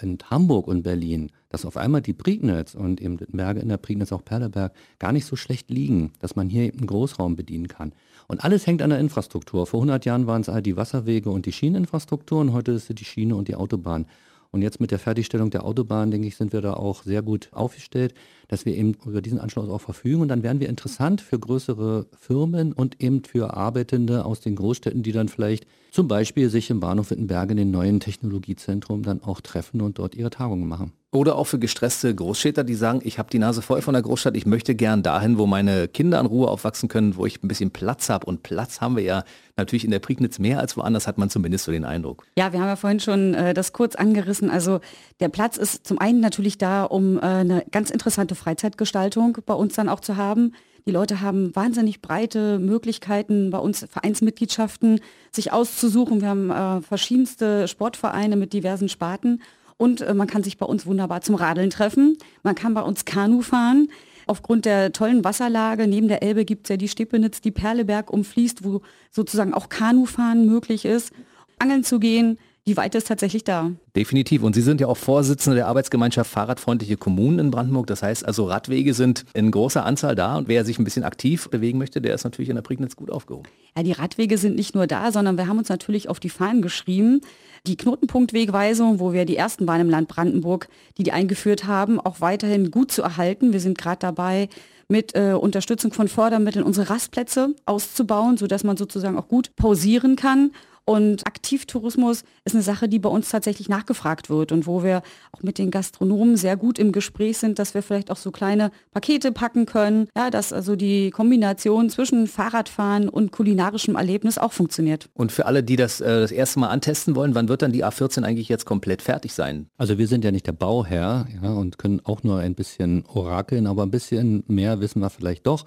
in 0.00 0.18
Hamburg 0.30 0.68
und 0.68 0.82
Berlin, 0.82 1.30
dass 1.48 1.66
auf 1.66 1.76
einmal 1.76 2.00
die 2.00 2.12
Prignitz 2.12 2.74
und 2.74 3.00
eben 3.00 3.20
Wittenberge 3.20 3.60
in 3.60 3.68
der 3.68 3.76
Prignitz 3.76 4.12
auch 4.12 4.24
Perleberg 4.24 4.72
gar 4.98 5.12
nicht 5.12 5.26
so 5.26 5.36
schlecht 5.36 5.70
liegen, 5.70 6.12
dass 6.20 6.36
man 6.36 6.48
hier 6.48 6.64
eben 6.64 6.78
einen 6.78 6.86
Großraum 6.86 7.36
bedienen 7.36 7.68
kann. 7.68 7.92
Und 8.28 8.44
alles 8.44 8.66
hängt 8.66 8.82
an 8.82 8.90
der 8.90 9.00
Infrastruktur. 9.00 9.66
Vor 9.66 9.80
100 9.80 10.04
Jahren 10.04 10.26
waren 10.26 10.42
es 10.42 10.48
all 10.48 10.62
die 10.62 10.76
Wasserwege 10.76 11.30
und 11.30 11.46
die 11.46 11.52
Schieneninfrastruktur 11.52 12.40
und 12.40 12.52
heute 12.52 12.72
ist 12.72 12.88
es 12.88 12.96
die 12.96 13.04
Schiene 13.04 13.34
und 13.34 13.48
die 13.48 13.56
Autobahn. 13.56 14.06
Und 14.52 14.62
jetzt 14.62 14.80
mit 14.80 14.90
der 14.90 14.98
Fertigstellung 14.98 15.50
der 15.50 15.64
Autobahn, 15.64 16.10
denke 16.10 16.26
ich, 16.26 16.36
sind 16.36 16.52
wir 16.52 16.60
da 16.60 16.74
auch 16.74 17.04
sehr 17.04 17.22
gut 17.22 17.48
aufgestellt, 17.52 18.14
dass 18.48 18.66
wir 18.66 18.76
eben 18.76 18.94
über 19.06 19.22
diesen 19.22 19.38
Anschluss 19.38 19.68
auch 19.68 19.80
verfügen. 19.80 20.22
Und 20.22 20.28
dann 20.28 20.42
werden 20.42 20.60
wir 20.60 20.68
interessant 20.68 21.20
für 21.20 21.38
größere 21.38 22.06
Firmen 22.18 22.72
und 22.72 23.00
eben 23.00 23.22
für 23.22 23.54
Arbeitende 23.54 24.24
aus 24.24 24.40
den 24.40 24.56
Großstädten, 24.56 25.02
die 25.02 25.12
dann 25.12 25.28
vielleicht 25.28 25.66
zum 25.92 26.08
Beispiel 26.08 26.50
sich 26.50 26.70
im 26.70 26.80
Bahnhof 26.80 27.10
Wittenberg 27.10 27.50
in 27.50 27.56
den 27.58 27.70
neuen 27.70 28.00
Technologiezentrum 28.00 29.02
dann 29.02 29.22
auch 29.22 29.40
treffen 29.40 29.80
und 29.80 29.98
dort 29.98 30.14
ihre 30.14 30.30
Tagungen 30.30 30.66
machen. 30.66 30.92
Oder 31.12 31.34
auch 31.34 31.48
für 31.48 31.58
gestresste 31.58 32.14
Großstädter, 32.14 32.62
die 32.62 32.76
sagen, 32.76 33.00
ich 33.02 33.18
habe 33.18 33.28
die 33.30 33.40
Nase 33.40 33.62
voll 33.62 33.82
von 33.82 33.94
der 33.94 34.02
Großstadt, 34.02 34.36
ich 34.36 34.46
möchte 34.46 34.76
gern 34.76 35.02
dahin, 35.02 35.38
wo 35.38 35.46
meine 35.46 35.88
Kinder 35.88 36.20
in 36.20 36.26
Ruhe 36.26 36.46
aufwachsen 36.46 36.88
können, 36.88 37.16
wo 37.16 37.26
ich 37.26 37.42
ein 37.42 37.48
bisschen 37.48 37.72
Platz 37.72 38.08
habe. 38.08 38.26
Und 38.26 38.44
Platz 38.44 38.80
haben 38.80 38.94
wir 38.94 39.02
ja 39.02 39.24
natürlich 39.56 39.84
in 39.84 39.90
der 39.90 39.98
Prignitz 39.98 40.38
mehr 40.38 40.60
als 40.60 40.76
woanders, 40.76 41.08
hat 41.08 41.18
man 41.18 41.28
zumindest 41.28 41.64
so 41.64 41.72
den 41.72 41.84
Eindruck. 41.84 42.24
Ja, 42.38 42.52
wir 42.52 42.60
haben 42.60 42.68
ja 42.68 42.76
vorhin 42.76 43.00
schon 43.00 43.34
äh, 43.34 43.54
das 43.54 43.72
kurz 43.72 43.96
angerissen. 43.96 44.50
Also 44.50 44.78
der 45.18 45.30
Platz 45.30 45.56
ist 45.56 45.84
zum 45.84 45.98
einen 45.98 46.20
natürlich 46.20 46.58
da, 46.58 46.84
um 46.84 47.18
äh, 47.18 47.22
eine 47.22 47.64
ganz 47.72 47.90
interessante 47.90 48.36
Freizeitgestaltung 48.36 49.38
bei 49.44 49.54
uns 49.54 49.74
dann 49.74 49.88
auch 49.88 50.00
zu 50.00 50.16
haben. 50.16 50.52
Die 50.86 50.92
Leute 50.92 51.20
haben 51.20 51.54
wahnsinnig 51.56 52.02
breite 52.02 52.60
Möglichkeiten 52.60 53.50
bei 53.50 53.58
uns 53.58 53.84
Vereinsmitgliedschaften 53.90 55.00
sich 55.32 55.52
auszusuchen. 55.52 56.20
Wir 56.20 56.28
haben 56.28 56.50
äh, 56.50 56.82
verschiedenste 56.82 57.66
Sportvereine 57.66 58.36
mit 58.36 58.52
diversen 58.52 58.88
Sparten 58.88 59.42
und 59.80 60.02
äh, 60.02 60.12
man 60.12 60.26
kann 60.26 60.42
sich 60.42 60.58
bei 60.58 60.66
uns 60.66 60.84
wunderbar 60.84 61.22
zum 61.22 61.36
Radeln 61.36 61.70
treffen. 61.70 62.18
Man 62.42 62.54
kann 62.54 62.74
bei 62.74 62.82
uns 62.82 63.06
Kanu 63.06 63.40
fahren. 63.40 63.88
Aufgrund 64.26 64.66
der 64.66 64.92
tollen 64.92 65.24
Wasserlage 65.24 65.86
neben 65.86 66.06
der 66.06 66.22
Elbe 66.22 66.44
gibt 66.44 66.66
es 66.66 66.68
ja 66.68 66.76
die 66.76 66.86
Stepenitz, 66.86 67.40
die 67.40 67.50
Perleberg 67.50 68.12
umfließt, 68.12 68.62
wo 68.62 68.82
sozusagen 69.10 69.54
auch 69.54 69.70
Kanufahren 69.70 70.44
möglich 70.44 70.84
ist. 70.84 71.12
Angeln 71.58 71.82
zu 71.82 71.98
gehen, 71.98 72.38
die 72.66 72.76
Weite 72.76 72.98
ist 72.98 73.08
tatsächlich 73.08 73.42
da. 73.42 73.72
Definitiv. 73.96 74.42
Und 74.42 74.54
Sie 74.54 74.60
sind 74.60 74.82
ja 74.82 74.86
auch 74.86 74.98
Vorsitzende 74.98 75.56
der 75.56 75.66
Arbeitsgemeinschaft 75.66 76.30
Fahrradfreundliche 76.30 76.98
Kommunen 76.98 77.38
in 77.38 77.50
Brandenburg. 77.50 77.86
Das 77.86 78.02
heißt 78.02 78.26
also, 78.26 78.44
Radwege 78.44 78.92
sind 78.92 79.24
in 79.32 79.50
großer 79.50 79.84
Anzahl 79.86 80.14
da. 80.14 80.36
Und 80.36 80.46
wer 80.46 80.66
sich 80.66 80.78
ein 80.78 80.84
bisschen 80.84 81.04
aktiv 81.04 81.48
bewegen 81.48 81.78
möchte, 81.78 82.02
der 82.02 82.14
ist 82.14 82.24
natürlich 82.24 82.50
in 82.50 82.56
der 82.56 82.62
Prignitz 82.62 82.96
gut 82.96 83.10
aufgehoben. 83.10 83.48
Ja, 83.74 83.82
die 83.82 83.92
Radwege 83.92 84.36
sind 84.36 84.56
nicht 84.56 84.74
nur 84.74 84.86
da, 84.86 85.10
sondern 85.10 85.38
wir 85.38 85.46
haben 85.46 85.58
uns 85.58 85.70
natürlich 85.70 86.10
auf 86.10 86.20
die 86.20 86.28
Fahnen 86.28 86.60
geschrieben, 86.60 87.22
die 87.66 87.76
Knotenpunktwegweisung, 87.76 89.00
wo 89.00 89.12
wir 89.12 89.24
die 89.24 89.36
ersten 89.36 89.66
waren 89.66 89.80
im 89.80 89.90
Land 89.90 90.08
Brandenburg, 90.08 90.68
die 90.98 91.02
die 91.02 91.12
eingeführt 91.12 91.64
haben, 91.64 92.00
auch 92.00 92.20
weiterhin 92.20 92.70
gut 92.70 92.92
zu 92.92 93.02
erhalten. 93.02 93.52
Wir 93.52 93.60
sind 93.60 93.78
gerade 93.78 93.98
dabei, 93.98 94.48
mit 94.88 95.14
äh, 95.14 95.34
Unterstützung 95.34 95.92
von 95.92 96.08
Fördermitteln 96.08 96.64
unsere 96.64 96.90
Rastplätze 96.90 97.54
auszubauen, 97.64 98.36
sodass 98.36 98.64
man 98.64 98.76
sozusagen 98.76 99.16
auch 99.16 99.28
gut 99.28 99.54
pausieren 99.54 100.16
kann 100.16 100.50
und 100.84 101.26
Aktivtourismus 101.26 102.24
ist 102.44 102.54
eine 102.54 102.62
Sache, 102.62 102.88
die 102.88 102.98
bei 102.98 103.08
uns 103.08 103.28
tatsächlich 103.28 103.68
nachgefragt 103.68 104.30
wird 104.30 104.52
und 104.52 104.66
wo 104.66 104.82
wir 104.82 105.02
auch 105.32 105.42
mit 105.42 105.58
den 105.58 105.70
Gastronomen 105.70 106.36
sehr 106.36 106.56
gut 106.56 106.78
im 106.78 106.92
Gespräch 106.92 107.38
sind, 107.38 107.58
dass 107.58 107.74
wir 107.74 107.82
vielleicht 107.82 108.10
auch 108.10 108.16
so 108.16 108.30
kleine 108.30 108.70
Pakete 108.92 109.32
packen 109.32 109.66
können, 109.66 110.08
ja, 110.16 110.30
dass 110.30 110.52
also 110.52 110.76
die 110.76 111.10
Kombination 111.10 111.90
zwischen 111.90 112.26
Fahrradfahren 112.26 113.08
und 113.08 113.32
kulinarischem 113.32 113.96
Erlebnis 113.96 114.38
auch 114.38 114.52
funktioniert. 114.52 115.08
Und 115.14 115.32
für 115.32 115.46
alle, 115.46 115.62
die 115.62 115.76
das 115.76 116.00
äh, 116.00 116.20
das 116.20 116.32
erste 116.32 116.60
Mal 116.60 116.68
antesten 116.68 117.14
wollen, 117.14 117.34
wann 117.34 117.48
wird 117.48 117.62
dann 117.62 117.72
die 117.72 117.84
A14 117.84 118.22
eigentlich 118.22 118.48
jetzt 118.48 118.64
komplett 118.64 119.02
fertig 119.02 119.32
sein? 119.32 119.68
Also 119.76 119.98
wir 119.98 120.08
sind 120.08 120.24
ja 120.24 120.32
nicht 120.32 120.46
der 120.46 120.52
Bauherr 120.52 121.26
ja, 121.42 121.52
und 121.52 121.78
können 121.78 122.00
auch 122.04 122.22
nur 122.22 122.38
ein 122.38 122.54
bisschen 122.54 123.04
orakeln, 123.06 123.66
aber 123.66 123.82
ein 123.82 123.90
bisschen 123.90 124.44
mehr 124.48 124.80
wissen 124.80 125.00
wir 125.00 125.10
vielleicht 125.10 125.46
doch. 125.46 125.64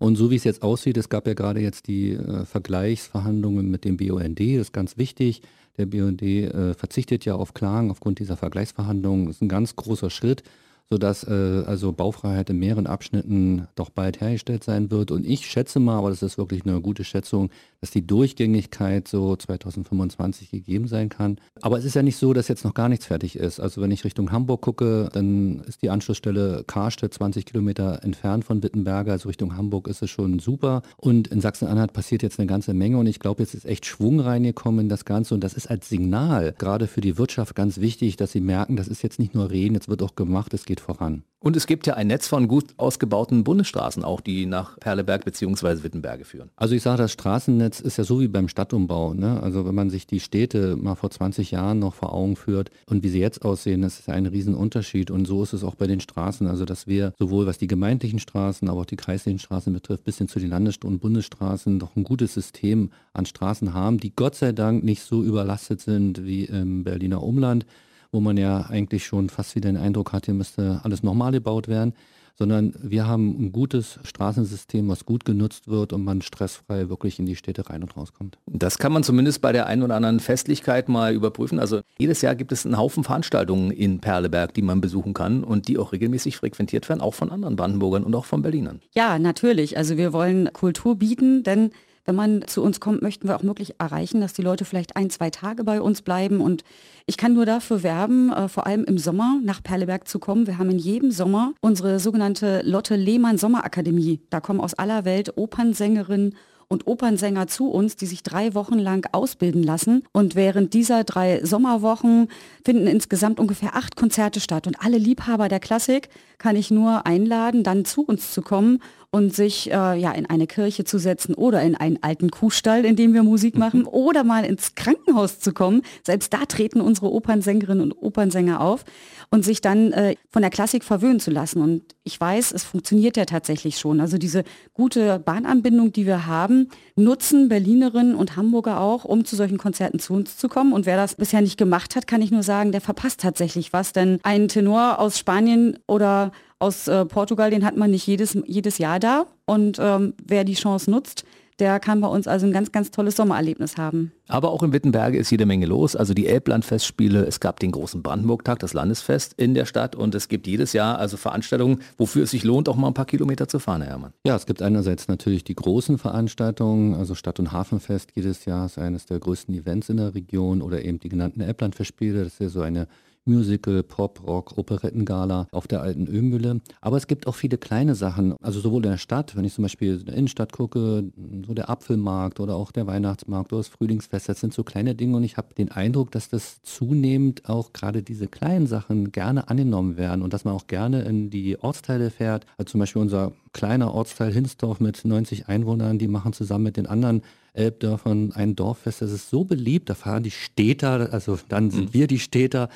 Und 0.00 0.16
so 0.16 0.30
wie 0.30 0.36
es 0.36 0.44
jetzt 0.44 0.62
aussieht, 0.62 0.96
es 0.96 1.10
gab 1.10 1.26
ja 1.26 1.34
gerade 1.34 1.60
jetzt 1.60 1.86
die 1.86 2.12
äh, 2.12 2.46
Vergleichsverhandlungen 2.46 3.70
mit 3.70 3.84
dem 3.84 3.98
BUND, 3.98 4.40
das 4.40 4.68
ist 4.68 4.72
ganz 4.72 4.96
wichtig. 4.96 5.42
Der 5.76 5.86
BUND 5.86 6.22
äh, 6.22 6.74
verzichtet 6.74 7.24
ja 7.26 7.34
auf 7.34 7.54
Klagen 7.54 7.90
aufgrund 7.90 8.18
dieser 8.18 8.38
Vergleichsverhandlungen. 8.38 9.26
Das 9.26 9.36
ist 9.36 9.42
ein 9.42 9.48
ganz 9.48 9.76
großer 9.76 10.10
Schritt 10.10 10.42
sodass 10.90 11.22
äh, 11.24 11.62
also 11.66 11.92
Baufreiheit 11.92 12.50
in 12.50 12.58
mehreren 12.58 12.88
Abschnitten 12.88 13.68
doch 13.76 13.90
bald 13.90 14.20
hergestellt 14.20 14.64
sein 14.64 14.90
wird. 14.90 15.12
Und 15.12 15.24
ich 15.24 15.46
schätze 15.46 15.78
mal, 15.78 15.96
aber 15.96 16.10
das 16.10 16.22
ist 16.22 16.36
wirklich 16.36 16.66
eine 16.66 16.80
gute 16.80 17.04
Schätzung, 17.04 17.50
dass 17.80 17.90
die 17.90 18.06
Durchgängigkeit 18.06 19.08
so 19.08 19.34
2025 19.34 20.50
gegeben 20.50 20.86
sein 20.86 21.08
kann. 21.08 21.38
Aber 21.62 21.78
es 21.78 21.84
ist 21.84 21.94
ja 21.94 22.02
nicht 22.02 22.16
so, 22.16 22.32
dass 22.32 22.48
jetzt 22.48 22.64
noch 22.64 22.74
gar 22.74 22.88
nichts 22.88 23.06
fertig 23.06 23.36
ist. 23.36 23.58
Also 23.58 23.80
wenn 23.80 23.90
ich 23.90 24.04
Richtung 24.04 24.32
Hamburg 24.32 24.60
gucke, 24.60 25.08
dann 25.12 25.60
ist 25.60 25.82
die 25.82 25.90
Anschlussstelle 25.90 26.64
Karstedt 26.66 27.14
20 27.14 27.46
Kilometer 27.46 28.02
entfernt 28.02 28.44
von 28.44 28.62
Wittenberge. 28.62 29.12
Also 29.12 29.28
Richtung 29.28 29.56
Hamburg 29.56 29.88
ist 29.88 30.02
es 30.02 30.10
schon 30.10 30.38
super. 30.38 30.82
Und 30.98 31.28
in 31.28 31.40
Sachsen-Anhalt 31.40 31.92
passiert 31.92 32.22
jetzt 32.22 32.38
eine 32.38 32.46
ganze 32.46 32.74
Menge. 32.74 32.98
Und 32.98 33.06
ich 33.06 33.18
glaube, 33.18 33.42
jetzt 33.42 33.54
ist 33.54 33.64
echt 33.64 33.86
Schwung 33.86 34.20
reingekommen 34.20 34.80
in 34.80 34.88
das 34.88 35.04
Ganze. 35.04 35.34
Und 35.34 35.42
das 35.42 35.54
ist 35.54 35.70
als 35.70 35.88
Signal 35.88 36.54
gerade 36.58 36.86
für 36.86 37.00
die 37.00 37.16
Wirtschaft 37.16 37.54
ganz 37.54 37.80
wichtig, 37.80 38.16
dass 38.16 38.32
sie 38.32 38.40
merken, 38.40 38.76
das 38.76 38.88
ist 38.88 39.02
jetzt 39.02 39.18
nicht 39.18 39.34
nur 39.34 39.50
Reden, 39.50 39.74
jetzt 39.74 39.88
wird 39.88 40.02
auch 40.02 40.14
gemacht, 40.16 40.52
es 40.52 40.66
geht 40.66 40.80
voran. 40.80 41.22
Und 41.42 41.56
es 41.56 41.66
gibt 41.66 41.86
ja 41.86 41.94
ein 41.94 42.08
Netz 42.08 42.28
von 42.28 42.48
gut 42.48 42.74
ausgebauten 42.76 43.44
Bundesstraßen 43.44 44.04
auch, 44.04 44.20
die 44.20 44.44
nach 44.44 44.78
Perleberg 44.78 45.24
bzw. 45.24 45.82
Wittenberge 45.82 46.26
führen. 46.26 46.50
Also 46.54 46.74
ich 46.74 46.82
sage, 46.82 46.98
das 46.98 47.12
Straßennetz 47.12 47.80
ist 47.80 47.96
ja 47.96 48.04
so 48.04 48.20
wie 48.20 48.28
beim 48.28 48.46
Stadtumbau. 48.46 49.14
Ne? 49.14 49.42
Also 49.42 49.64
wenn 49.64 49.74
man 49.74 49.88
sich 49.88 50.06
die 50.06 50.20
Städte 50.20 50.76
mal 50.76 50.96
vor 50.96 51.10
20 51.10 51.50
Jahren 51.50 51.78
noch 51.78 51.94
vor 51.94 52.12
Augen 52.12 52.36
führt 52.36 52.70
und 52.84 53.02
wie 53.02 53.08
sie 53.08 53.20
jetzt 53.20 53.42
aussehen, 53.42 53.80
das 53.80 54.00
ist 54.00 54.08
ja 54.08 54.14
ein 54.14 54.26
Riesenunterschied. 54.26 55.10
Und 55.10 55.24
so 55.24 55.42
ist 55.42 55.54
es 55.54 55.64
auch 55.64 55.76
bei 55.76 55.86
den 55.86 56.00
Straßen. 56.00 56.46
Also 56.46 56.66
dass 56.66 56.86
wir 56.86 57.14
sowohl 57.18 57.46
was 57.46 57.56
die 57.56 57.68
gemeindlichen 57.68 58.18
Straßen, 58.18 58.68
aber 58.68 58.82
auch 58.82 58.86
die 58.86 58.96
kreislichen 58.96 59.38
Straßen 59.38 59.72
betrifft, 59.72 60.04
bis 60.04 60.18
hin 60.18 60.28
zu 60.28 60.40
den 60.40 60.50
Landes- 60.50 60.76
und 60.84 60.98
Bundesstraßen 60.98 61.78
doch 61.78 61.96
ein 61.96 62.04
gutes 62.04 62.34
System 62.34 62.90
an 63.14 63.24
Straßen 63.24 63.72
haben, 63.72 63.96
die 63.96 64.14
Gott 64.14 64.34
sei 64.34 64.52
Dank 64.52 64.84
nicht 64.84 65.02
so 65.02 65.24
überlastet 65.24 65.80
sind 65.80 66.22
wie 66.22 66.44
im 66.44 66.84
Berliner 66.84 67.22
Umland 67.22 67.64
wo 68.12 68.20
man 68.20 68.36
ja 68.36 68.62
eigentlich 68.62 69.06
schon 69.06 69.28
fast 69.28 69.54
wieder 69.54 69.70
den 69.70 69.76
Eindruck 69.76 70.12
hat, 70.12 70.26
hier 70.26 70.34
müsste 70.34 70.80
alles 70.82 71.02
normal 71.02 71.32
gebaut 71.32 71.68
werden, 71.68 71.94
sondern 72.40 72.72
wir 72.82 73.06
haben 73.06 73.36
ein 73.38 73.52
gutes 73.52 74.00
Straßensystem, 74.02 74.88
was 74.88 75.04
gut 75.04 75.26
genutzt 75.26 75.68
wird 75.68 75.92
und 75.92 76.02
man 76.02 76.22
stressfrei 76.22 76.88
wirklich 76.88 77.18
in 77.18 77.26
die 77.26 77.36
Städte 77.36 77.68
rein 77.68 77.82
und 77.82 77.94
rauskommt. 77.98 78.38
Das 78.46 78.78
kann 78.78 78.92
man 78.92 79.02
zumindest 79.02 79.42
bei 79.42 79.52
der 79.52 79.66
einen 79.66 79.82
oder 79.82 79.94
anderen 79.94 80.20
Festlichkeit 80.20 80.88
mal 80.88 81.12
überprüfen. 81.12 81.58
Also 81.58 81.82
jedes 81.98 82.22
Jahr 82.22 82.34
gibt 82.34 82.50
es 82.52 82.64
einen 82.64 82.78
Haufen 82.78 83.04
Veranstaltungen 83.04 83.70
in 83.70 84.00
Perleberg, 84.00 84.54
die 84.54 84.62
man 84.62 84.80
besuchen 84.80 85.12
kann 85.12 85.44
und 85.44 85.68
die 85.68 85.76
auch 85.76 85.92
regelmäßig 85.92 86.38
frequentiert 86.38 86.88
werden, 86.88 87.02
auch 87.02 87.12
von 87.12 87.30
anderen 87.30 87.56
Brandenburgern 87.56 88.04
und 88.04 88.14
auch 88.14 88.24
von 88.24 88.40
Berlinern. 88.40 88.80
Ja, 88.94 89.18
natürlich. 89.18 89.76
Also 89.76 89.98
wir 89.98 90.14
wollen 90.14 90.50
Kultur 90.54 90.96
bieten, 90.96 91.42
denn 91.42 91.72
wenn 92.10 92.16
man 92.16 92.44
zu 92.48 92.60
uns 92.64 92.80
kommt, 92.80 93.02
möchten 93.02 93.28
wir 93.28 93.36
auch 93.36 93.44
möglich 93.44 93.76
erreichen, 93.78 94.20
dass 94.20 94.32
die 94.32 94.42
Leute 94.42 94.64
vielleicht 94.64 94.96
ein, 94.96 95.10
zwei 95.10 95.30
Tage 95.30 95.62
bei 95.62 95.80
uns 95.80 96.02
bleiben. 96.02 96.40
Und 96.40 96.64
ich 97.06 97.16
kann 97.16 97.34
nur 97.34 97.46
dafür 97.46 97.84
werben, 97.84 98.32
äh, 98.32 98.48
vor 98.48 98.66
allem 98.66 98.82
im 98.82 98.98
Sommer 98.98 99.38
nach 99.44 99.62
Perleberg 99.62 100.08
zu 100.08 100.18
kommen. 100.18 100.48
Wir 100.48 100.58
haben 100.58 100.70
in 100.70 100.80
jedem 100.80 101.12
Sommer 101.12 101.52
unsere 101.60 102.00
sogenannte 102.00 102.62
Lotte 102.64 102.96
Lehmann 102.96 103.38
Sommerakademie. 103.38 104.18
Da 104.28 104.40
kommen 104.40 104.58
aus 104.60 104.74
aller 104.74 105.04
Welt 105.04 105.36
Opernsängerinnen 105.36 106.34
und 106.66 106.88
Opernsänger 106.88 107.46
zu 107.46 107.68
uns, 107.70 107.94
die 107.94 108.06
sich 108.06 108.24
drei 108.24 108.54
Wochen 108.54 108.80
lang 108.80 109.08
ausbilden 109.12 109.62
lassen. 109.62 110.02
Und 110.12 110.34
während 110.34 110.74
dieser 110.74 111.04
drei 111.04 111.44
Sommerwochen 111.44 112.26
finden 112.64 112.88
insgesamt 112.88 113.38
ungefähr 113.38 113.76
acht 113.76 113.94
Konzerte 113.94 114.40
statt. 114.40 114.66
Und 114.66 114.82
alle 114.84 114.98
Liebhaber 114.98 115.48
der 115.48 115.60
Klassik 115.60 116.08
kann 116.38 116.56
ich 116.56 116.72
nur 116.72 117.06
einladen, 117.06 117.62
dann 117.62 117.84
zu 117.84 118.02
uns 118.02 118.32
zu 118.32 118.42
kommen 118.42 118.80
und 119.12 119.34
sich 119.34 119.70
äh, 119.70 119.98
ja 119.98 120.12
in 120.12 120.26
eine 120.26 120.46
Kirche 120.46 120.84
zu 120.84 120.98
setzen 120.98 121.34
oder 121.34 121.62
in 121.62 121.74
einen 121.74 122.00
alten 122.02 122.30
Kuhstall, 122.30 122.84
in 122.84 122.94
dem 122.94 123.12
wir 123.12 123.24
Musik 123.24 123.54
mhm. 123.54 123.60
machen, 123.60 123.84
oder 123.84 124.22
mal 124.22 124.44
ins 124.44 124.74
Krankenhaus 124.76 125.40
zu 125.40 125.52
kommen. 125.52 125.82
Selbst 126.04 126.32
da 126.32 126.44
treten 126.46 126.80
unsere 126.80 127.12
Opernsängerinnen 127.12 127.82
und 127.82 127.92
Opernsänger 127.92 128.60
auf 128.60 128.84
und 129.30 129.44
sich 129.44 129.60
dann 129.60 129.92
äh, 129.92 130.14
von 130.28 130.42
der 130.42 130.50
Klassik 130.50 130.84
verwöhnen 130.84 131.18
zu 131.18 131.32
lassen. 131.32 131.60
Und 131.60 131.82
ich 132.04 132.20
weiß, 132.20 132.52
es 132.52 132.62
funktioniert 132.62 133.16
ja 133.16 133.24
tatsächlich 133.24 133.78
schon. 133.78 134.00
Also 134.00 134.16
diese 134.16 134.44
gute 134.74 135.18
Bahnanbindung, 135.18 135.92
die 135.92 136.06
wir 136.06 136.26
haben, 136.26 136.68
nutzen 136.94 137.48
Berlinerinnen 137.48 138.14
und 138.14 138.36
Hamburger 138.36 138.80
auch, 138.80 139.04
um 139.04 139.24
zu 139.24 139.34
solchen 139.34 139.58
Konzerten 139.58 139.98
zu 139.98 140.12
uns 140.14 140.36
zu 140.36 140.48
kommen. 140.48 140.72
Und 140.72 140.86
wer 140.86 140.96
das 140.96 141.16
bisher 141.16 141.40
nicht 141.40 141.58
gemacht 141.58 141.96
hat, 141.96 142.06
kann 142.06 142.22
ich 142.22 142.30
nur 142.30 142.44
sagen, 142.44 142.70
der 142.70 142.80
verpasst 142.80 143.20
tatsächlich 143.20 143.72
was. 143.72 143.92
Denn 143.92 144.20
ein 144.22 144.46
Tenor 144.46 145.00
aus 145.00 145.18
Spanien 145.18 145.78
oder 145.88 146.30
aus 146.60 146.86
äh, 146.86 147.04
Portugal, 147.06 147.50
den 147.50 147.64
hat 147.64 147.76
man 147.76 147.90
nicht 147.90 148.06
jedes, 148.06 148.38
jedes 148.46 148.78
Jahr 148.78 149.00
da. 149.00 149.26
Und 149.46 149.78
ähm, 149.80 150.14
wer 150.24 150.44
die 150.44 150.54
Chance 150.54 150.90
nutzt, 150.90 151.24
der 151.60 151.78
kann 151.78 152.00
bei 152.00 152.08
uns 152.08 152.26
also 152.26 152.46
ein 152.46 152.52
ganz, 152.52 152.72
ganz 152.72 152.90
tolles 152.90 153.16
Sommererlebnis 153.16 153.76
haben. 153.76 154.12
Aber 154.28 154.50
auch 154.50 154.62
in 154.62 154.72
Wittenberge 154.72 155.18
ist 155.18 155.30
jede 155.30 155.46
Menge 155.46 155.66
los. 155.66 155.94
Also 155.94 156.14
die 156.14 156.26
Elblandfestspiele, 156.26 157.26
es 157.26 157.38
gab 157.38 157.60
den 157.60 157.72
großen 157.72 158.02
Brandenburgtag, 158.02 158.58
das 158.60 158.72
Landesfest 158.72 159.34
in 159.36 159.54
der 159.54 159.66
Stadt 159.66 159.94
und 159.94 160.14
es 160.14 160.28
gibt 160.28 160.46
jedes 160.46 160.72
Jahr 160.72 160.98
also 160.98 161.16
Veranstaltungen, 161.16 161.80
wofür 161.98 162.24
es 162.24 162.30
sich 162.30 162.44
lohnt, 162.44 162.68
auch 162.68 162.76
mal 162.76 162.88
ein 162.88 162.94
paar 162.94 163.04
Kilometer 163.04 163.46
zu 163.46 163.58
fahren, 163.58 163.82
Herr 163.82 163.90
Herrmann. 163.90 164.12
Ja, 164.24 164.36
es 164.36 164.46
gibt 164.46 164.62
einerseits 164.62 165.08
natürlich 165.08 165.44
die 165.44 165.54
großen 165.54 165.98
Veranstaltungen, 165.98 166.94
also 166.94 167.14
Stadt- 167.14 167.38
und 167.38 167.52
Hafenfest 167.52 168.12
jedes 168.14 168.46
Jahr 168.46 168.66
ist 168.66 168.78
eines 168.78 169.06
der 169.06 169.18
größten 169.18 169.54
Events 169.54 169.90
in 169.90 169.98
der 169.98 170.14
Region 170.14 170.62
oder 170.62 170.82
eben 170.82 170.98
die 170.98 171.08
genannten 171.08 171.42
Elblandfestspiele, 171.42 172.24
das 172.24 172.34
ist 172.34 172.40
ja 172.40 172.48
so 172.48 172.62
eine 172.62 172.86
Musical, 173.24 173.82
Pop, 173.82 174.26
Rock, 174.26 174.56
Operettengala 174.56 175.46
auf 175.52 175.66
der 175.66 175.82
alten 175.82 176.06
Ölmühle. 176.06 176.60
Aber 176.80 176.96
es 176.96 177.06
gibt 177.06 177.26
auch 177.26 177.34
viele 177.34 177.58
kleine 177.58 177.94
Sachen, 177.94 178.34
also 178.42 178.60
sowohl 178.60 178.84
in 178.84 178.90
der 178.90 178.98
Stadt, 178.98 179.36
wenn 179.36 179.44
ich 179.44 179.54
zum 179.54 179.62
Beispiel 179.62 179.98
in 179.98 180.06
der 180.06 180.14
Innenstadt 180.14 180.52
gucke, 180.52 181.04
so 181.46 181.54
der 181.54 181.70
Apfelmarkt 181.70 182.40
oder 182.40 182.56
auch 182.56 182.72
der 182.72 182.86
Weihnachtsmarkt 182.86 183.52
oder 183.52 183.60
das 183.60 183.68
Frühlingsfest, 183.68 184.28
das 184.28 184.40
sind 184.40 184.54
so 184.54 184.64
kleine 184.64 184.94
Dinge 184.94 185.16
und 185.16 185.24
ich 185.24 185.36
habe 185.36 185.54
den 185.54 185.70
Eindruck, 185.70 186.10
dass 186.10 186.28
das 186.28 186.62
zunehmend 186.62 187.48
auch 187.48 187.72
gerade 187.72 188.02
diese 188.02 188.28
kleinen 188.28 188.66
Sachen 188.66 189.12
gerne 189.12 189.48
angenommen 189.48 189.96
werden 189.96 190.22
und 190.22 190.32
dass 190.32 190.44
man 190.44 190.54
auch 190.54 190.66
gerne 190.66 191.02
in 191.02 191.30
die 191.30 191.58
Ortsteile 191.60 192.10
fährt. 192.10 192.46
Also 192.56 192.72
zum 192.72 192.80
Beispiel 192.80 193.02
unser 193.02 193.32
kleiner 193.52 193.92
Ortsteil 193.94 194.32
Hinsdorf 194.32 194.80
mit 194.80 195.04
90 195.04 195.48
Einwohnern, 195.48 195.98
die 195.98 196.08
machen 196.08 196.32
zusammen 196.32 196.64
mit 196.64 196.76
den 196.76 196.86
anderen 196.86 197.22
Elbdörfern 197.52 198.32
ein 198.32 198.56
Dorffest. 198.56 199.02
Das 199.02 199.12
ist 199.12 199.30
so 199.30 199.44
beliebt, 199.44 199.90
da 199.90 199.94
fahren 199.94 200.22
die 200.22 200.30
Städter, 200.30 201.12
also 201.12 201.38
dann 201.48 201.70
sind 201.70 201.86
mhm. 201.86 201.94
wir 201.94 202.06
die 202.06 202.18
Städter, 202.18 202.68